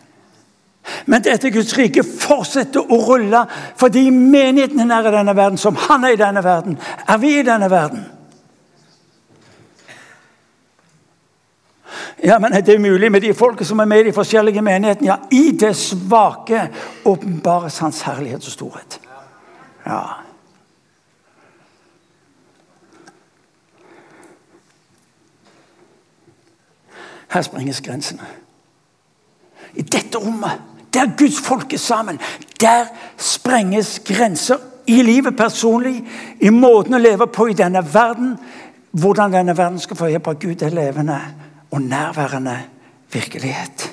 [1.05, 3.45] Men dette Guds rike fortsetter å rulle
[3.79, 7.45] fordi menigheten er i denne verden, som han er i denne verden, er vi i
[7.47, 8.03] denne verden.
[12.23, 15.07] Ja, men Det er mulig med de folka som er med i de forskjellige menighetene.
[15.07, 16.69] Ja, I det svake
[17.05, 18.99] åpenbares Hans herlighet og storhet.
[19.85, 19.99] Ja.
[27.33, 28.27] Her sprenges grensene.
[29.73, 30.61] I dette rommet
[30.93, 32.19] der Guds folk er sammen,
[32.61, 32.85] der
[33.17, 34.57] sprenges grenser
[34.87, 36.03] i livet personlig,
[36.39, 38.37] i måten å leve på i denne verden.
[38.91, 41.17] Hvordan denne verden skal få hjelp at Gud er levende
[41.73, 42.57] og nærværende
[43.13, 43.89] virkelighet.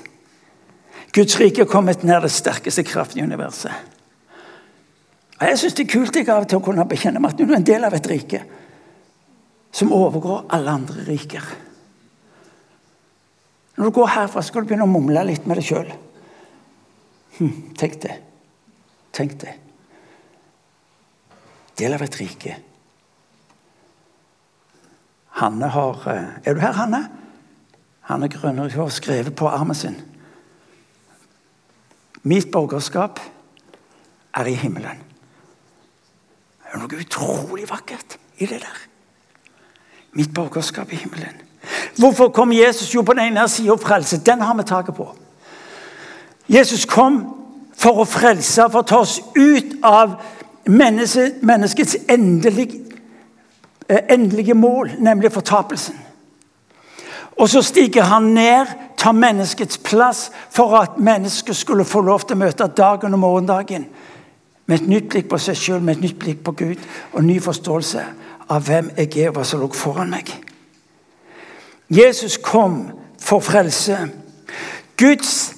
[1.15, 3.73] Guds rike er kommet nær det sterkeste kraften i universet.
[5.41, 7.41] Og Jeg syns det er kult jeg av og til å kunne bekjenne meg at
[7.41, 8.43] du er en del av et rike
[9.73, 11.45] som overgår alle andre riker.
[13.79, 15.93] Når du går herfra, skal du begynne å mumle litt med deg sjøl.
[17.39, 18.17] Hm, tenk det.
[19.17, 19.55] Tenk det.
[21.81, 22.59] Del av et rike.
[25.41, 27.20] Hanne har eh, Er du her, Hanne?
[28.09, 29.97] Hanne Grønnerud har skrevet på armen sin.
[32.23, 33.21] Mitt borgerskap
[34.35, 35.05] er i himmelen.
[36.61, 38.83] Det er noe utrolig vakkert i det der.
[40.13, 41.41] Mitt borgerskap i himmelen.
[41.99, 44.21] Hvorfor kom Jesus jo på den ene sida og frelse?
[44.27, 45.09] Den har vi taket på.
[46.49, 47.23] Jesus kom
[47.79, 50.19] for å frelse, for å ta oss ut av
[50.69, 52.81] menneskets endelige,
[53.89, 55.97] endelige mål, nemlig fortapelsen.
[57.41, 58.69] Og så stiger han ned,
[59.01, 63.89] tar menneskets plass for at mennesket skulle få lov til å møte dagen og morgendagen
[64.71, 67.41] Med et nytt blikk på seg sjøl, med et nytt blikk på Gud og ny
[67.43, 68.05] forståelse
[68.55, 70.31] av hvem jeg er, og hva som lå foran meg.
[71.91, 72.77] Jesus kom
[73.19, 73.99] for frelse.
[74.95, 75.57] Guds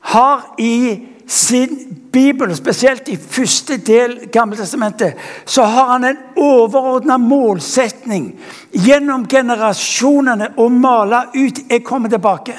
[0.00, 8.32] har i sin bibel, spesielt i første del Gammeltestamentet, så har han en overordna målsetning
[8.72, 12.58] gjennom generasjonene å male ut 'Jeg kommer tilbake'.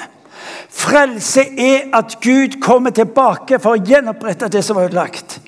[0.70, 5.40] Frelse er at Gud kommer tilbake for å gjenopprette det som var ødelagt.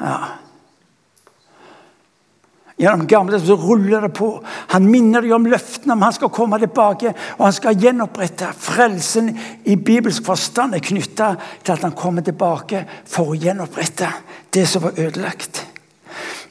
[0.00, 0.43] Ja.
[2.76, 4.28] Gjennom gamle så ruller det på.
[4.74, 8.48] Han minner dem om løftene om han skal komme tilbake og han skal gjenopprette.
[8.58, 9.30] Frelsen
[9.70, 14.10] i bibelsk forstand er knytta til at han kommer tilbake for å gjenopprette
[14.54, 15.62] det som var ødelagt.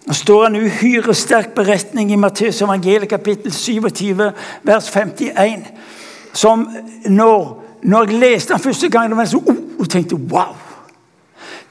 [0.08, 4.32] Nå står en uhyre sterk beretning i Matteus evangeliet kapittel 27
[4.64, 5.68] vers 51.
[6.34, 6.66] Som
[7.06, 7.48] når,
[7.84, 10.56] når jeg leste den første gangen, så, oh, og tenkte wow.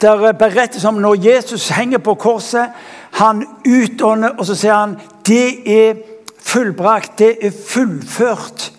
[0.02, 2.72] Der berettes om når Jesus henger på korset.
[3.20, 4.96] Han utånder, og så sier han
[5.26, 5.98] det er
[6.42, 8.72] fullbrakt, det er fullført.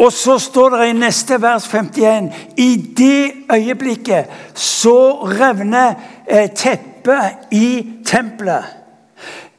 [0.00, 5.94] Og så står det i neste vers 51 I det øyeblikket så revner
[6.26, 8.64] eh, teppet i tempelet.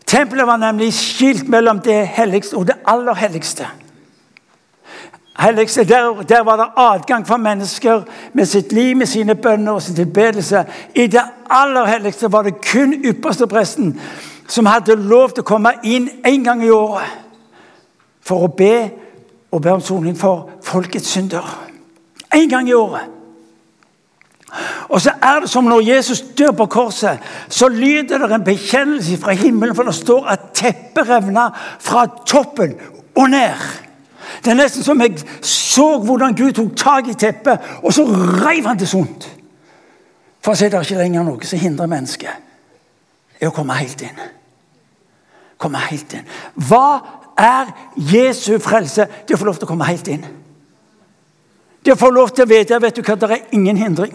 [0.05, 3.67] Tempelet var nemlig skilt mellom det helligste og det aller helligste.
[5.41, 8.01] Helligste, der, der var det adgang for mennesker
[8.33, 10.65] med sitt liv, med sine bønner og sin tilbedelse.
[10.95, 13.99] I det aller helligste var det kun ypperste presten
[14.47, 17.17] som hadde lov til å komme inn en gang i året
[18.21, 18.75] for å be
[19.51, 21.47] og be om soning for folkets synder.
[22.33, 23.09] En gang i året.
[24.91, 29.17] Og så er det som når Jesus dør på korset, så lyder det en bekjennelse
[29.17, 31.47] fra himmelen, for det står at teppet revna
[31.79, 32.75] fra toppen
[33.15, 33.63] og ned.
[34.43, 38.05] Det er nesten som jeg så hvordan Gud tok tak i teppet, og så
[38.45, 39.27] reiv han det sunt.
[40.41, 44.01] For å si det er ikke lenger noe som hindrer mennesket i å komme helt
[44.05, 44.21] inn.
[45.61, 46.25] Komme helt inn.
[46.55, 47.01] Hva
[47.37, 47.69] er
[48.09, 49.05] Jesu frelse?
[49.27, 50.25] Det å få lov til å komme helt inn.
[51.81, 54.13] Det å få lov til å vite vet du hva, det er ingen hindring.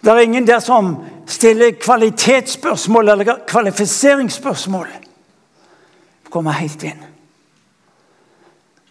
[0.00, 0.94] Det er ingen der som
[1.28, 4.88] stiller kvalitetsspørsmål eller kvalifiseringsspørsmål.
[6.30, 7.09] Komme helt inn.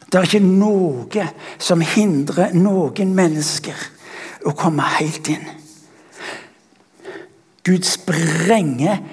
[0.10, 1.28] Det er ikke noe
[1.62, 3.78] som hindrer noen mennesker
[4.50, 5.46] å komme helt inn.
[7.66, 9.04] Gud sprenger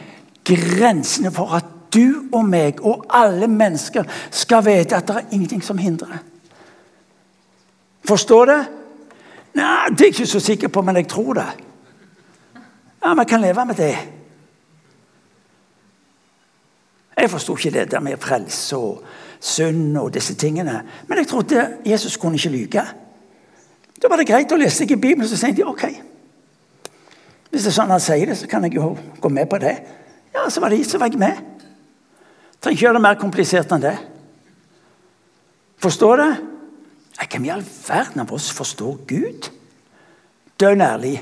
[0.46, 5.62] grensene for at du og meg og alle mennesker skal vite at det er ingenting
[5.64, 6.18] som hindrer.
[8.06, 8.60] Forstår det?
[9.56, 11.48] Nei, Det er jeg ikke så sikker på, men jeg tror det.
[13.02, 13.96] Ja, Vi kan leve med det.
[17.16, 19.04] Jeg forsto ikke det der med frelse og
[19.40, 20.80] synd og disse tingene.
[21.08, 22.84] Men jeg trodde Jesus kunne ikke lyge.
[24.02, 25.84] Da var det greit å lese i Bibelen, så tenkte jeg ok.
[27.50, 29.76] Hvis det er sånn han sier det, så kan jeg jo gå med på det.
[30.34, 31.38] Ja, så var, det, så var jeg med.
[32.60, 33.94] Trenger ikke gjøre det mer komplisert enn det.
[35.80, 36.30] Forstår det?
[37.16, 39.48] Hvem i all verden av oss forstår Gud?
[40.60, 41.16] Dønn ærlig.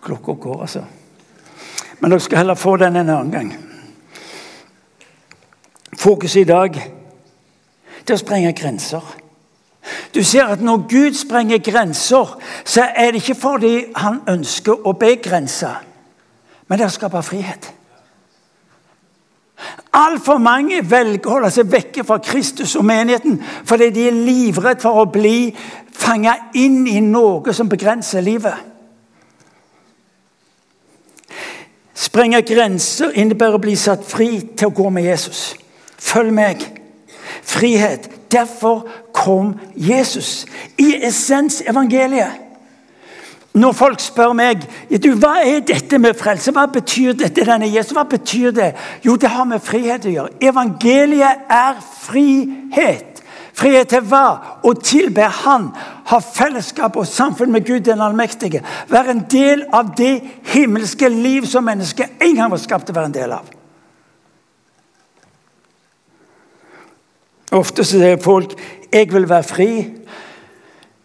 [0.00, 0.84] Klokka går, altså.
[2.00, 3.54] Men dere skal heller få den en annen gang.
[5.98, 6.76] Fokuset i dag
[8.06, 9.04] det å sprenge grenser.
[10.14, 14.92] Du ser at Når Gud sprenger grenser, så er det ikke fordi han ønsker å
[14.92, 15.70] begrense,
[16.68, 17.70] men det er å skape frihet.
[19.92, 24.80] Altfor mange velger å holde seg vekke fra Kristus og menigheten fordi de er livredde
[24.80, 25.50] for å bli
[25.92, 28.69] fanget inn i noe som begrenser livet.
[32.00, 35.50] Sprenge grenser innebærer å bli satt fri til å gå med Jesus.
[36.00, 36.62] Følg meg.
[37.44, 38.08] Frihet.
[38.30, 40.46] Derfor kom Jesus.
[40.78, 42.46] I essens evangeliet.
[43.52, 44.62] Når folk spør meg
[45.02, 48.68] du, hva er dette med frelse, hva betyr dette, denne Jesus, hva betyr det?
[49.02, 50.36] Jo, det har med frihet å gjøre.
[50.52, 53.09] Evangeliet er frihet.
[53.60, 54.58] Frihet til hva?
[54.64, 55.68] Å tilbe Han.
[56.08, 58.62] Ha fellesskap og samfunn med Gud den allmektige.
[58.88, 60.14] Være en del av det
[60.54, 63.50] himmelske liv som mennesket en gang var skapt til å være en del av.
[67.60, 68.54] Ofte sier folk
[68.92, 69.90] 'jeg vil være fri'.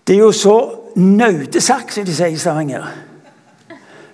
[0.07, 2.85] Det er jo så nautesagt, som de sier i Stavanger.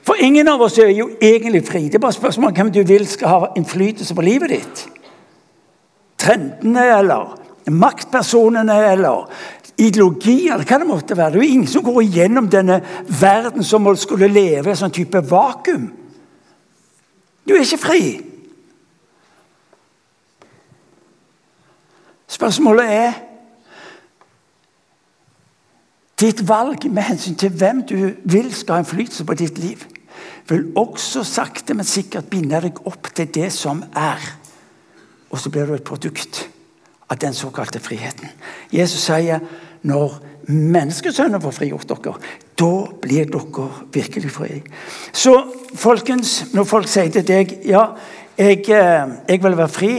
[0.04, 1.84] For ingen av oss er jo egentlig fri.
[1.84, 4.90] Det er bare spørsmål om hvem du vil skal ha innflytelse på livet ditt.
[6.18, 9.28] Trendene eller maktpersonene eller
[9.82, 11.36] ideologiene, hva det måtte være.
[11.36, 12.82] Det er jo ingen som går igjennom denne
[13.22, 15.90] verden som skulle leve i en sånn type vakuum.
[17.48, 18.04] Du er ikke fri.
[22.32, 23.20] Spørsmålet er
[26.22, 27.96] Ditt valg med hensyn til hvem du
[28.30, 29.88] vil skal ha innflytelse på ditt liv,
[30.46, 34.22] vil også sakte, men sikkert binde deg opp til det som er.
[35.34, 36.44] Og så blir du et produkt
[37.12, 38.30] av den såkalte friheten.
[38.72, 39.42] Jesus sier
[39.88, 40.16] når
[40.52, 42.14] menneskesønnen får frigjort dere,
[42.62, 42.72] da
[43.04, 44.62] blir dere virkelig fri.
[45.12, 45.36] Så
[45.76, 47.90] folkens, når folk sier til deg ja,
[48.38, 49.92] jeg, eh, jeg vil være fri,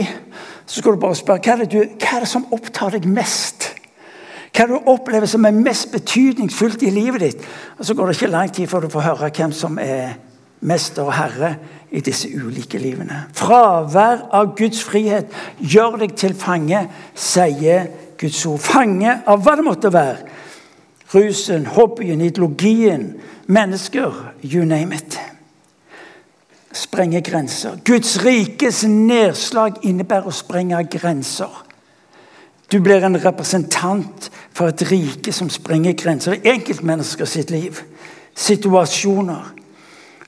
[0.65, 3.05] så skal du bare spørre hva er, det du, hva er det som opptar deg
[3.05, 3.69] mest?
[4.53, 7.47] Hva du opplever som er mest betydningsfullt i livet ditt?
[7.77, 10.15] Og Så går det ikke lang tid før du får høre hvem som er
[10.63, 11.55] mester og herre
[11.93, 13.27] i disse ulike livene.
[13.37, 15.29] Fravær av Guds frihet
[15.61, 17.85] gjør deg til fange, sier
[18.17, 18.61] Guds ord.
[18.63, 20.31] Fange av hva det måtte være.
[21.13, 23.11] Rusen, hobbyen, ideologien,
[23.45, 25.19] mennesker, you name it.
[26.73, 27.77] Sprenge grenser.
[27.85, 31.51] Guds rikes nedslag innebærer å sprenge grenser.
[32.73, 37.83] Du blir en representant for et rike som sprenger grenser i enkeltmennesker sitt liv.
[38.33, 39.51] Situasjoner.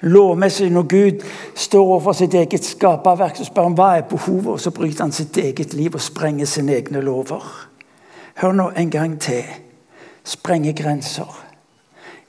[0.05, 1.23] Lovmessig, når Gud
[1.55, 5.15] står overfor sitt eget skaperverk, så spør han hva er behovet, og så bryter han
[5.15, 7.41] sitt eget liv og sprenger sine egne lover.
[8.37, 9.43] Hør nå en gang til.
[10.23, 11.41] Sprenge grenser.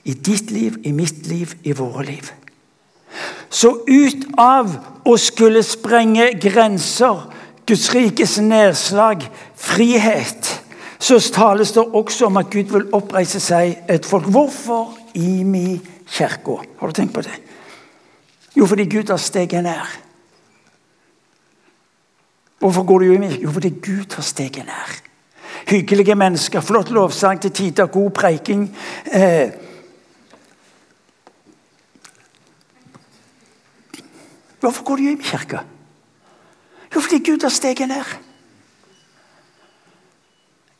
[0.04, 2.30] I ditt liv, i mitt liv, i våre liv.
[3.50, 4.72] Så ut av
[5.04, 7.26] å skulle sprenge grenser,
[7.66, 9.24] Guds rikes nedslag,
[9.58, 10.52] frihet,
[10.98, 14.30] så tales det også om at Gud vil oppreise seg et folk.
[14.32, 16.62] Hvorfor i mi kirke?
[16.78, 17.45] Har du tenkt på det?
[18.56, 19.86] Jo, fordi Gud har steget ned.
[22.58, 25.02] Hvorfor går du i min Jo, fordi Gud har steget ned.
[25.68, 28.76] Hyggelige mennesker, flott lovsang til tider, god preiking.
[29.12, 29.50] Eh,
[34.60, 35.58] Hvorfor går du i kirka?
[36.94, 38.04] Jo, fordi Gud har steget ned.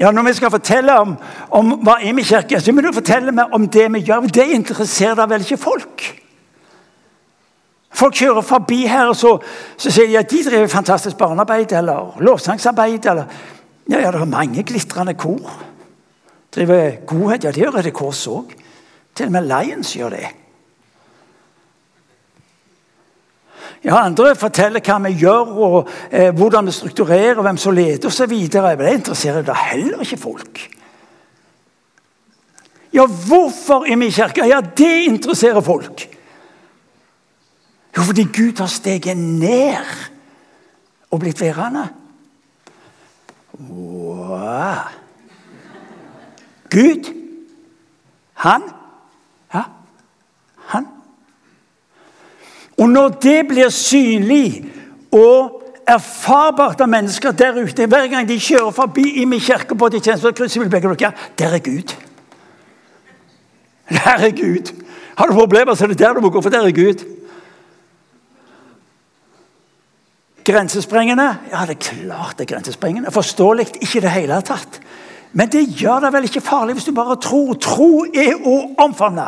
[0.01, 1.17] Ja, Når vi skal fortelle om,
[1.51, 4.21] om hva er med kirke, så må du fortelle meg om det vi gjør.
[4.21, 6.26] Det interesserer vel ikke folk?
[7.97, 9.37] Folk kjører forbi her, og så,
[9.81, 13.07] så sier de at de driver fantastisk barnearbeid eller lovsangsarbeid.
[13.07, 13.25] eller
[13.89, 15.53] ja, ja, det er mange glitrende kor.
[16.55, 17.45] Driver godhet.
[17.45, 18.53] Ja, det gjør Røde Kors òg.
[19.17, 20.27] Til og med Lions gjør det.
[23.85, 28.35] Ja, Andre forteller hva vi gjør, og eh, hvordan vi strukturerer, hvem som leder osv.
[28.51, 30.61] Det interesserer da heller ikke folk.
[32.93, 34.45] Ja, hvorfor er vi i kirka?
[34.49, 36.09] Ja, det interesserer folk.
[37.97, 39.77] Jo, fordi Gud har steget ned
[41.11, 41.89] og blitt værende.
[43.71, 44.75] Wow.
[46.71, 47.13] Gud,
[48.35, 48.63] han
[49.55, 49.63] Ja,
[50.67, 50.87] han
[52.79, 54.67] og når det blir synlig
[55.13, 59.89] og erfarbart av mennesker der ute Hver gang de kjører forbi i min kirke på
[59.89, 61.95] de tjenestekrysset, der er Gud.
[63.89, 64.75] Der er Gud.
[65.17, 67.16] Har du problemer, så er det der du må gå, for der er Gud.
[70.47, 71.27] Grensesprengende?
[71.51, 73.11] Ja, det er klart det er grensesprengende.
[73.11, 74.79] Forståelig ikke i det hele tatt.
[75.33, 77.57] Men det gjør det vel ikke farlig hvis du bare tror.
[77.59, 78.55] Tro er å
[78.87, 79.27] omfavne.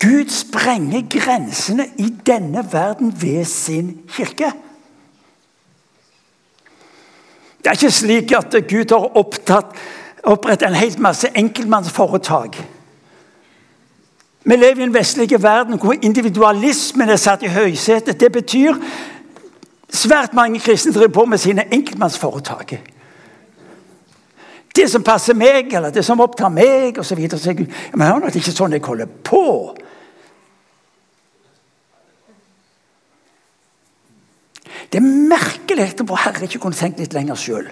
[0.00, 4.52] Gud sprenger grensene i denne verden ved sin kirke.
[7.60, 12.56] Det er ikke slik at Gud har opprettet en helt masse enkeltmannsforetak.
[14.44, 18.20] Vi lever i en vestlig verden hvor individualismen er satt i høysetet.
[18.20, 18.78] Det betyr
[19.92, 22.74] svært mange kristne driver på med sine enkeltmannsforetak.
[24.76, 27.18] Det som passer meg, eller det som opptar meg, osv.
[27.18, 29.44] Men det er ikke sånn jeg holder på.
[34.90, 37.68] Det er merkelig at vår Herre ikke kunne tenkt litt lenger sjøl.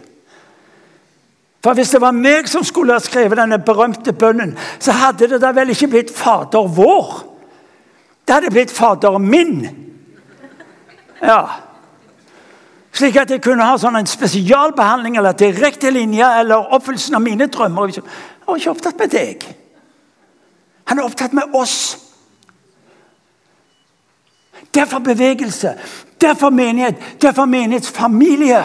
[1.65, 5.41] For Hvis det var meg som skulle ha skrevet denne berømte bønnen, så hadde det
[5.43, 7.15] da vel ikke blitt Fader vår.
[8.27, 9.67] Det hadde blitt Fader min.
[11.23, 11.43] Ja.
[12.95, 17.51] Slik at jeg kunne ha sånn en spesialbehandling eller direkte linje eller oppfyllelsen av mine
[17.51, 17.95] drømmer.
[17.99, 19.49] Han var ikke opptatt med deg.
[20.89, 21.79] Han er opptatt med oss.
[24.75, 25.75] Derfor bevegelse.
[26.21, 27.03] Derfor menighet.
[27.23, 28.63] Derfor menighetsfamilie.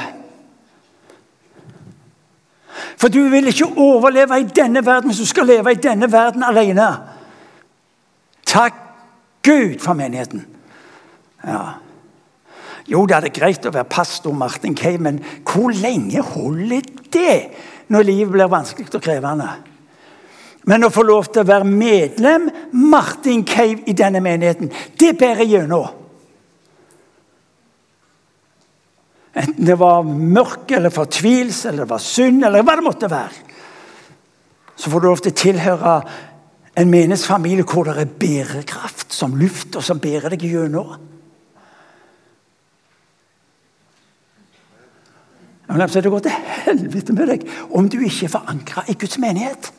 [3.04, 6.44] For du vil ikke overleve i denne verden hvis du skal leve i denne verden
[6.48, 6.86] alene.
[8.48, 8.78] Takk
[9.44, 10.46] Gud for menigheten.
[11.44, 11.82] Ja.
[12.88, 17.36] Jo, det er greit å være pastor Martin Kay, men hvor lenge holder det
[17.92, 19.50] når livet blir vanskelig og krevende?
[20.64, 25.44] Men å få lov til å være medlem Martin Cave i denne menigheten, det bærer
[25.44, 26.03] gjennom.
[29.34, 33.54] Enten det var mørke eller fortvilelse eller det var synd eller hva det måtte være.
[34.76, 35.96] Så får du lov til å tilhøre
[36.78, 40.96] en menighetsfamilie hvor det er bærekraft som luft, og som bærer deg gjennom.
[45.74, 46.34] Det går til
[46.66, 49.72] helvete med deg om du ikke er forankra i Guds menighet.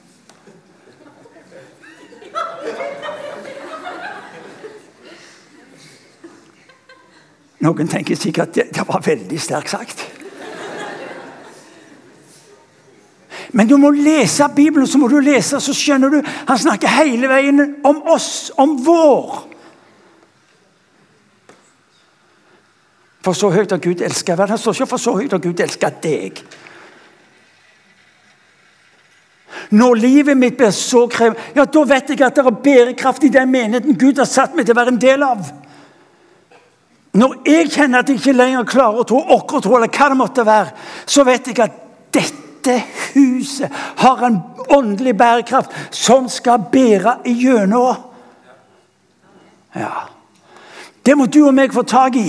[7.65, 10.05] Noen tenker sikkert at det, det var veldig sterkt sagt.
[13.55, 17.31] Men du må lese Bibelen, så må du lese, så skjønner du Han snakker hele
[17.31, 19.45] veien om oss, om vår.
[23.25, 24.53] For så høyt har Gud elska verden.
[24.53, 26.43] Han står ikke for så høyt har Gud elska deg.
[29.75, 33.33] Når livet mitt blir så krevende, ja, da vet jeg at det er bærekraft i
[33.33, 35.47] den menigheten Gud har satt meg til å være en del av.
[37.15, 40.09] Når jeg kjenner at jeg ikke lenger klarer å tro, orker å tro, eller hva
[40.11, 40.73] det måtte være,
[41.07, 41.77] så vet jeg at
[42.15, 42.79] dette
[43.13, 44.41] huset har en
[44.75, 48.11] åndelig bærekraft som skal bære igjennom.
[49.75, 50.09] Ja.
[51.05, 52.29] Det må du og meg få tak i.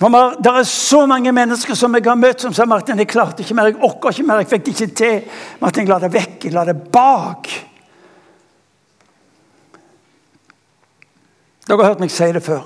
[0.00, 3.44] For Det er så mange mennesker som jeg har møtt som sa Martin, jeg klarte
[3.44, 5.18] ikke mer, jeg orker ikke mer, jeg fikk det ikke til.
[5.60, 7.50] Martin, la det vekk, la det bak.
[11.70, 12.64] Dere har hørt meg si det før.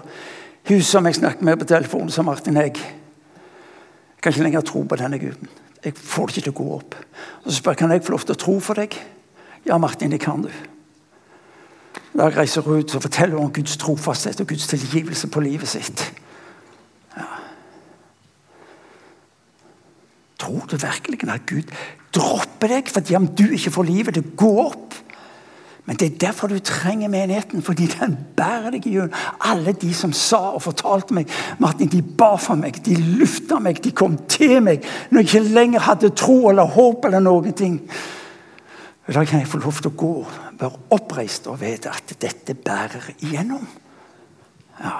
[0.64, 4.96] Hun som jeg snakket med på telefonen, sa Martin jeg kan ikke lenger tro på
[4.96, 5.50] denne guden.
[5.84, 6.94] Jeg får det ikke til å gå opp.
[7.44, 8.96] Og Så spør jeg kan jeg få lov til å tro for deg.
[9.68, 10.48] Ja, Martin, det kan du.
[12.14, 15.68] Da jeg reiser ut, så forteller hun om Guds trofasthet og Guds tilgivelse på livet
[15.68, 16.07] sitt.
[17.12, 17.28] Ja.
[20.40, 21.76] Tror du virkelig at Gud
[22.14, 24.96] dropper deg fordi om du ikke får livet til å gå opp?
[25.85, 29.12] Men det er derfor du trenger menigheten, fordi den bærer deg gjennom.
[29.45, 33.82] Alle de som sa og fortalte meg Martin, de ba for meg, de lufta meg,
[33.85, 37.76] de kom til meg når jeg ikke lenger hadde tro eller håp eller noen ting.
[39.09, 40.14] I dag kan jeg få lov til å gå,
[40.62, 43.68] være oppreist og vite at dette bærer igjennom.
[44.80, 44.97] Ja.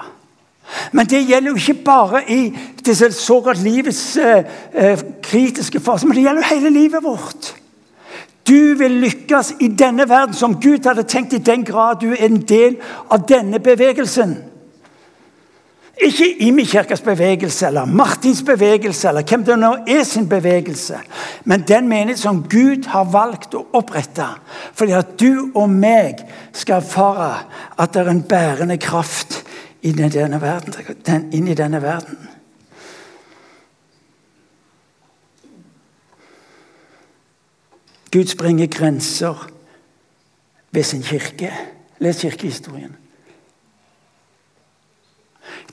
[0.93, 2.41] Men det gjelder jo ikke bare i
[2.85, 7.55] det såkalt livets eh, eh, kritiske fase, men det gjelder jo hele livet vårt.
[8.47, 12.27] Du vil lykkes i denne verden som Gud hadde tenkt i den grad du er
[12.27, 12.77] en del
[13.09, 14.35] av denne bevegelsen.
[16.05, 20.99] Ikke Imi kirkas bevegelse eller Martins bevegelse eller hvem det nå er sin bevegelse,
[21.47, 24.27] men den menighet som Gud har valgt å opprette.
[24.75, 27.31] Fordi at du og meg skal erfare
[27.79, 29.39] at det er en bærende kraft
[29.87, 30.75] inn i denne verden.
[31.07, 32.34] Den, inn i denne verden.
[38.15, 39.51] Gud sprenger grenser
[40.71, 41.51] ved sin kirke.
[41.99, 42.95] Les kirkehistorien.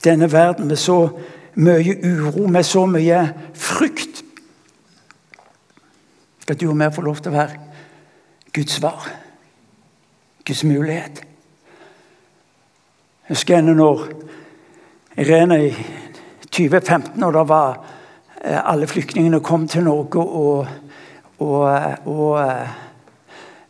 [0.03, 1.19] Denne verden med så
[1.55, 4.23] mye uro, med så mye frykt
[6.39, 7.59] Skal du og jeg få lov til å være
[8.53, 9.07] Guds svar?
[10.45, 11.23] Guds mulighet?
[13.23, 14.07] Jeg husker ennå når
[15.17, 15.71] Irene i
[16.51, 17.85] 2015, og da var
[18.43, 20.67] eh, alle flyktningene kom til Norge og,
[21.39, 21.63] og,
[22.05, 22.73] og eh,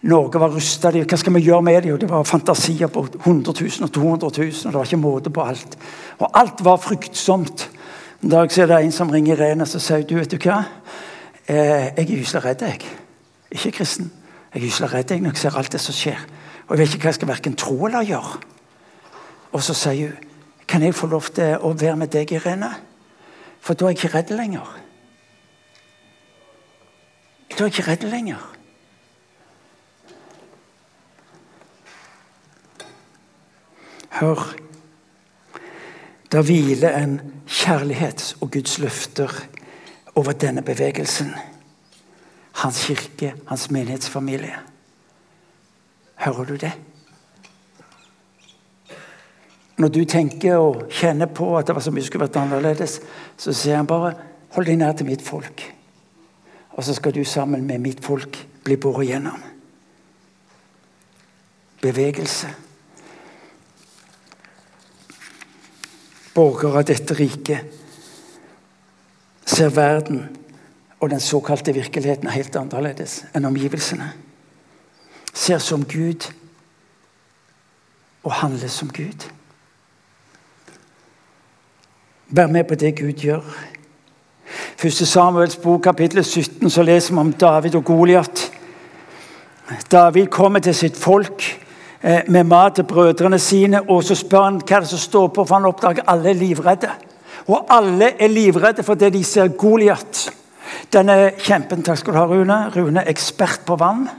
[0.03, 0.91] Norge var rusta.
[0.91, 1.85] Hva skal vi gjøre med?
[1.93, 4.49] Og Det var fantasier på 100 000 og 200 000.
[4.65, 5.77] og Det var ikke måte på alt.
[6.19, 7.69] Og alt var fryktsomt.
[8.23, 10.63] En dag så er det en som ringer Irene og sier du, vet du hva?
[11.47, 12.81] Eh, jeg er gyselig redd, jeg.
[13.51, 14.11] Ikke kristen.
[14.53, 16.19] Jeg er gyselig redd jeg, når jeg ser alt det som skjer.
[16.67, 18.37] Og jeg vet ikke hva jeg skal verken tro eller gjøre.
[19.53, 20.29] Og så sier hun
[20.67, 22.69] kan jeg få lov til å være med deg, Irene?
[23.61, 24.82] For da er jeg ikke redd lenger.
[27.57, 28.41] Da er ikke redd lenger.
[34.09, 34.55] Hør.
[36.31, 39.29] Der hviler en kjærlighets- og Guds løfter
[40.15, 41.33] over denne bevegelsen.
[42.53, 44.55] Hans kirke, hans menighetsfamilie.
[46.15, 46.71] Hører du det?
[49.77, 52.99] Når du tenker og kjenner på at det var så mye skulle vært annerledes,
[53.37, 54.13] så sier han bare
[54.53, 55.65] hold deg nær til mitt folk.
[56.73, 59.41] Og så skal du sammen med mitt folk bli båret gjennom.
[61.81, 62.49] Bevegelse.
[66.33, 67.81] Borgere av dette riket
[69.45, 70.23] ser verden
[70.97, 74.07] og den såkalte virkeligheten helt annerledes enn omgivelsene.
[75.33, 76.29] Ser som Gud
[78.23, 79.27] og handler som Gud.
[82.33, 83.43] Vær med på det Gud gjør.
[84.83, 88.41] Første Samuels bok, kapittel 17, så leser vi om David og Goliat.
[89.91, 91.45] David kommer til sitt folk
[92.01, 95.31] eh, med mat til brødrene sine, og så spør han hva det er som står
[95.37, 96.91] på, for han oppdager alle er livredde.
[97.47, 100.27] Og alle er livredde fordi de ser Goliat.
[100.91, 102.61] Denne kjempen Takk skal du ha, Rune.
[102.75, 104.09] Rune er ekspert på vann.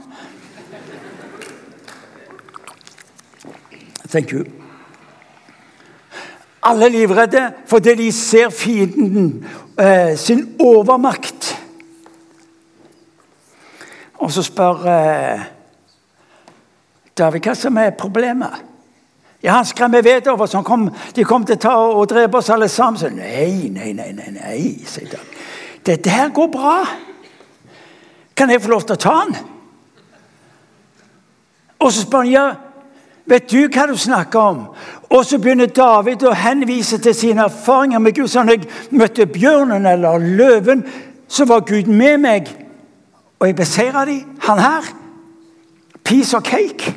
[4.09, 4.64] Thank you.
[6.65, 9.45] Alle livredde fordi de ser fienden
[9.79, 11.53] eh, sin overmakt.
[14.25, 15.43] Og så spør eh,
[17.17, 18.63] David hva som er problemet.
[19.43, 20.55] Ja, Han skremmer Vedover, over.
[20.55, 22.97] Han kom, de kom til å ta og drepe oss alle sammen.
[22.97, 25.43] Så, nei, nei, nei, nei, nei, sier David.
[25.85, 26.79] Dette her går bra.
[28.35, 29.35] Kan jeg få lov til å ta han?
[31.77, 32.45] Og så spør han ja,
[33.29, 34.63] vet du hva du snakker om?
[35.09, 38.27] Og så begynner David å henvise til sine erfaringer med Gud.
[38.27, 40.85] sånn at jeg møtte bjørnen eller løven,
[41.27, 42.49] så var Gud med meg.
[43.39, 44.37] Og jeg beseira dem.
[44.39, 44.83] Han her.
[46.03, 46.93] Piece of cake.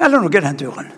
[0.00, 0.92] Eller noe i den duren.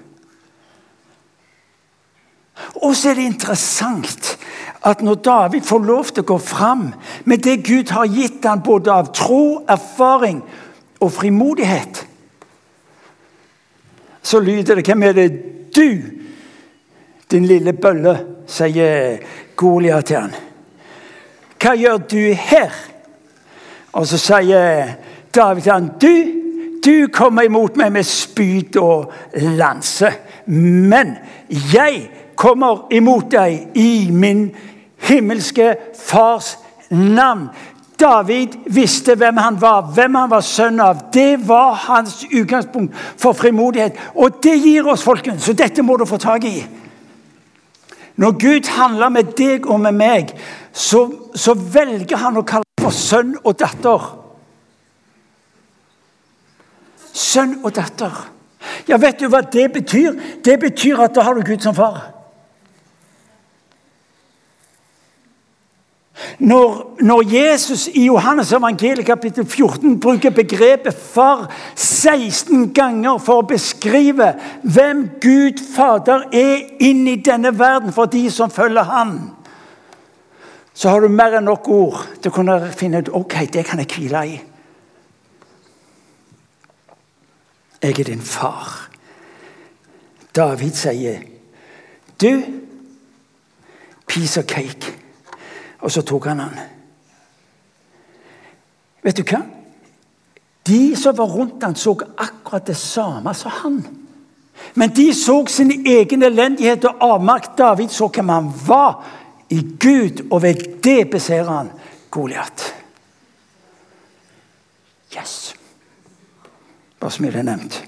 [2.82, 4.36] Og så er det interessant
[4.84, 6.90] at når David får lov til å gå fram
[7.24, 10.42] med det Gud har gitt ham både av tro, erfaring
[11.00, 12.06] og frimodighet,
[14.22, 15.30] så lyder det Hvem er det
[15.76, 16.02] du,
[17.30, 18.14] din lille bølle,
[18.50, 19.18] sier
[19.56, 20.34] Goliat til han.
[21.60, 22.74] Hva gjør du her?
[23.92, 24.94] Og så sier
[25.34, 26.14] David til han, du,
[26.84, 29.12] du kommer imot meg med spyd og
[29.58, 30.10] lanse.
[30.46, 31.16] Men
[31.74, 32.08] jeg
[32.40, 34.48] kommer imot deg i min
[35.04, 36.56] himmelske fars
[36.90, 37.48] navn.
[38.00, 41.06] David visste hvem han var, hvem han var sønn av.
[41.12, 43.98] Det var hans utgangspunkt for frimodighet.
[44.14, 46.62] Og det gir oss, folkens, så dette må du få tak i.
[48.20, 50.32] Når Gud handler med deg og med meg,
[50.72, 54.08] så, så velger han å kalle for sønn og datter.
[57.12, 58.24] Sønn og datter.
[58.88, 60.16] Ja, vet du hva det betyr?
[60.44, 62.19] Det betyr at da har du Gud som far.
[66.38, 73.48] Når, når, Jesus i Johannes evangeliet kapittel 14 bruker begrepet far 16 ganger for å
[73.48, 79.16] beskrive hvem Gud Fader er inn i denne verden for de som følger Han,
[80.74, 83.82] så har du mer enn nok ord til å kunne finne ut ok, det kan
[83.82, 84.38] jeg hvile i.
[87.80, 88.90] Jeg er din far.
[90.36, 91.20] David sier,
[92.20, 92.42] 'Du,
[94.06, 95.09] piece of cake'.
[95.80, 96.58] Og så tok han han.
[99.02, 99.40] Vet du hva?
[100.68, 103.80] De som var rundt han så akkurat det samme som han.
[104.74, 107.56] Men de så sin egen elendighet og avmakt.
[107.58, 109.00] David så hvem han var
[109.50, 111.72] i Gud, og ved det beseirer han
[112.10, 112.74] Goliat.
[115.16, 115.54] Yes.
[117.00, 117.80] Bare som jeg nevnt.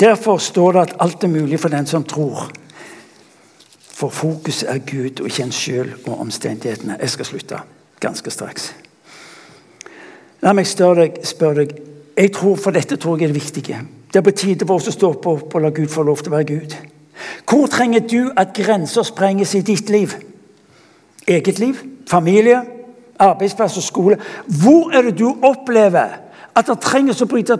[0.00, 2.50] Derfor står det at alt er mulig for den som tror.
[4.00, 6.96] For fokus er Gud og ikke en sjøl og omstendighetene.
[7.00, 7.58] Jeg skal slutte
[8.00, 8.70] ganske straks.
[10.40, 11.74] La meg spørre deg, spør deg
[12.20, 13.78] jeg tror, For dette tror jeg er det viktige.
[14.12, 16.32] Det er på tide for oss å stå på og la Gud få lov til
[16.32, 16.74] å være Gud.
[17.48, 20.16] Hvor trenger du at grenser sprenges i ditt liv?
[21.28, 21.78] Eget liv?
[22.08, 22.60] Familie?
[23.20, 24.18] Arbeidsplass og skole?
[24.46, 26.16] Hvor er det du opplever
[26.54, 27.56] at det trenges å bryte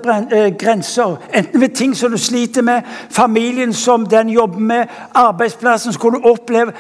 [0.58, 1.16] grenser.
[1.34, 6.26] Enten ved ting som du sliter med, familien som den jobber med, arbeidsplassen som du
[6.28, 6.72] opplever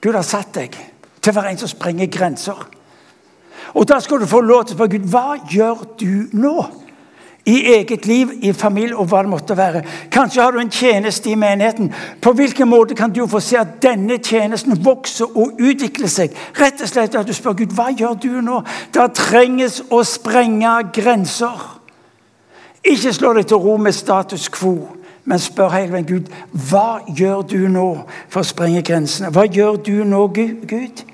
[0.00, 0.74] Gud har satt deg
[1.20, 2.58] til å være en som sprenger grenser.
[3.74, 6.83] Og Da skal du få lov til å spørre Gud hva gjør du nå?
[7.46, 9.82] I eget liv, i familie og hva det måtte være.
[10.12, 11.90] Kanskje har du en tjeneste i menigheten.
[12.20, 16.32] På hvilken måte kan du få se at denne tjenesten vokser og utvikler seg?
[16.56, 18.62] Rett og slett at du spør Gud hva gjør du nå?
[18.94, 21.66] Det trenges å sprenge grenser.
[22.84, 24.74] Ikke slå deg til ro med status quo,
[25.24, 26.32] men spør hele veien Gud
[26.70, 27.88] hva gjør du nå
[28.28, 29.32] for å sprenge grensene.
[29.32, 31.04] Hva gjør du nå, Gud?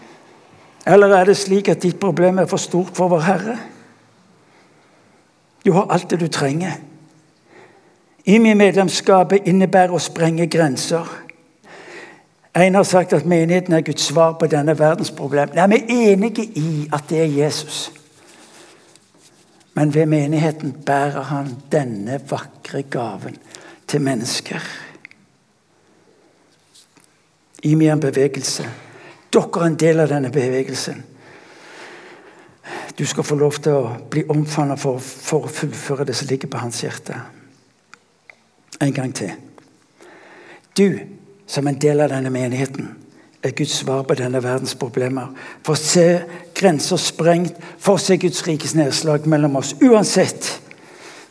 [0.87, 3.59] Eller er det slik at ditt problem er for stort for vår Herre?
[5.65, 6.73] Du har alt det du trenger.
[8.25, 11.09] IMI-medlemskapet innebærer å sprenge grenser.
[12.55, 15.55] En har sagt at menigheten er Guds svar på denne verdens problem.
[15.55, 17.93] Nei, Vi er enige i at det er Jesus.
[19.75, 23.37] Men ved menigheten bærer han denne vakre gaven
[23.87, 24.61] til mennesker.
[27.63, 28.65] IMI er en bevegelse.
[29.33, 31.05] Dere er en del av denne bevegelsen.
[33.01, 36.51] Du skal få lov til å bli omfavnet for, for, å fullføre det som ligger
[36.53, 37.15] på hans hjerte.
[38.77, 39.31] En gang til.
[40.77, 40.99] Du,
[41.49, 42.91] som en del av denne menigheten,
[43.41, 45.31] er Guds svar på denne verdens problemer.
[45.65, 46.05] For å se
[46.61, 49.73] grenser sprengt, for å se Guds rikes nedslag mellom oss.
[49.81, 50.51] Uansett,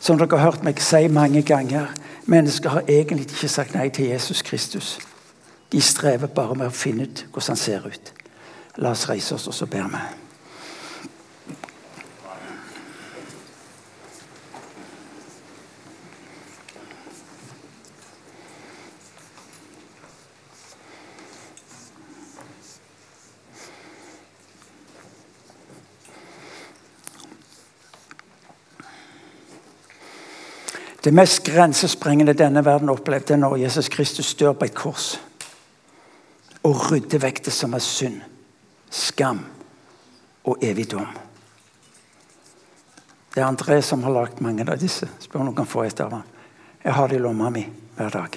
[0.02, 1.92] som dere har hørt meg si mange ganger,
[2.26, 4.96] mennesker har egentlig ikke sagt nei til Jesus Kristus.
[5.70, 8.12] De strever bare med å finne ut hvordan han ser ut.
[8.82, 10.02] La oss reise oss, og så ber vi.
[31.04, 35.14] Det mest grensesprengende denne verden opplevde er når Jesus Kristus dør på et kors
[36.60, 38.18] og rydder vekk det som er synd,
[38.92, 39.38] skam
[40.44, 41.08] og evig dom.
[43.32, 45.08] Det er André som har lagd mange av disse.
[45.22, 46.26] Spør om noen kan få et av ham.
[46.84, 47.62] Jeg har det i lomma mi
[47.96, 48.36] hver dag.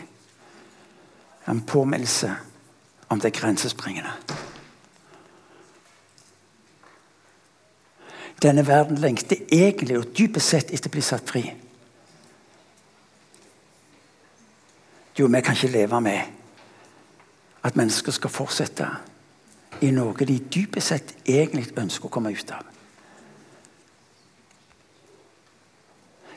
[1.51, 2.31] En påminnelse
[3.11, 4.13] om det grensesprengende.
[8.43, 11.43] Denne verden lengter egentlig og dypest sett etter å bli satt fri.
[15.19, 16.21] Jo, vi kan ikke leve med
[17.63, 18.87] at mennesker skal fortsette
[19.81, 22.65] i noe de dypest sett egentlig ønsker å komme ut av.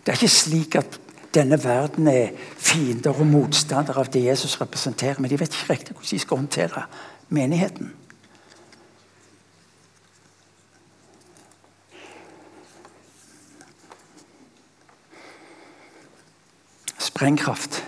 [0.05, 1.01] Det er ikke slik at
[1.35, 5.97] denne verden er fiender og motstandere av det Jesus representerer, men de vet ikke riktig
[5.97, 6.85] hvordan de skal håndtere
[7.29, 7.93] menigheten.
[16.99, 17.86] Sprengkraft.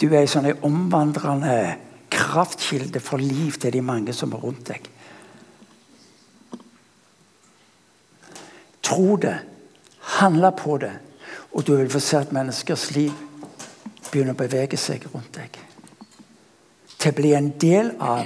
[0.00, 1.76] Du er en sånn omvandrende
[2.10, 4.86] kraftkilde for liv til de mange som er rundt deg.
[8.80, 9.36] Tro det,
[10.18, 10.94] handle på det,
[11.52, 13.12] og du vil få se at menneskers liv
[14.10, 15.58] begynner å bevege seg rundt deg.
[17.00, 18.24] Til å bli en del av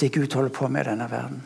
[0.00, 1.42] det Gud holder på med i denne verden.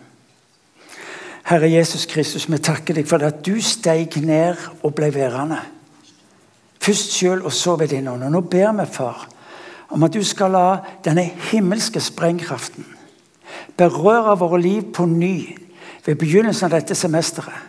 [1.48, 5.62] Herre Jesus Kristus, vi takker deg for at du steg ned og ble værende.
[6.78, 8.26] Først sjøl, og så ved din ånd.
[8.28, 9.24] Og nå ber vi, far,
[9.88, 10.68] om at du skal la
[11.04, 12.86] denne himmelske sprengkraften
[13.78, 15.56] berøre våre liv på ny
[16.06, 17.66] ved begynnelsen av dette semesteret.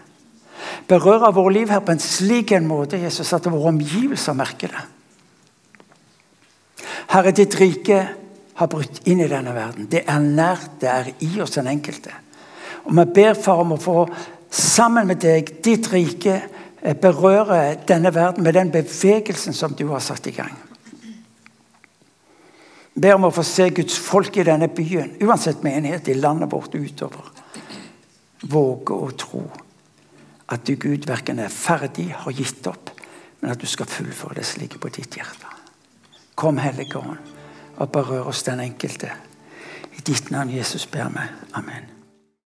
[0.90, 4.86] Berøre våre liv her på en slik en måte Jesus, at våre omgivelser merker det.
[7.10, 8.00] Herre, ditt rike
[8.60, 9.88] har brutt inn i denne verden.
[9.90, 12.14] Det er nært, det er i oss den enkelte.
[12.86, 14.08] Og Vi ber far om å få
[14.50, 16.42] sammen med deg, ditt rike,
[17.02, 20.69] berøre denne verden med den bevegelsen som du har satt i gang.
[23.00, 26.76] Ber om å få se Guds folk i denne byen, uansett menighet i landet vårt
[26.76, 27.30] utover.
[28.52, 29.44] Våge å tro
[30.50, 32.92] at du, Gud, verken er ferdig, har gitt opp,
[33.40, 35.54] men at du skal fullføre det som ligger på ditt hjerte.
[36.40, 37.36] Kom, Hellige Ånd,
[37.78, 39.14] og berør oss den enkelte.
[39.96, 41.30] I ditt navn, Jesus, ber vi.
[41.60, 41.99] Amen.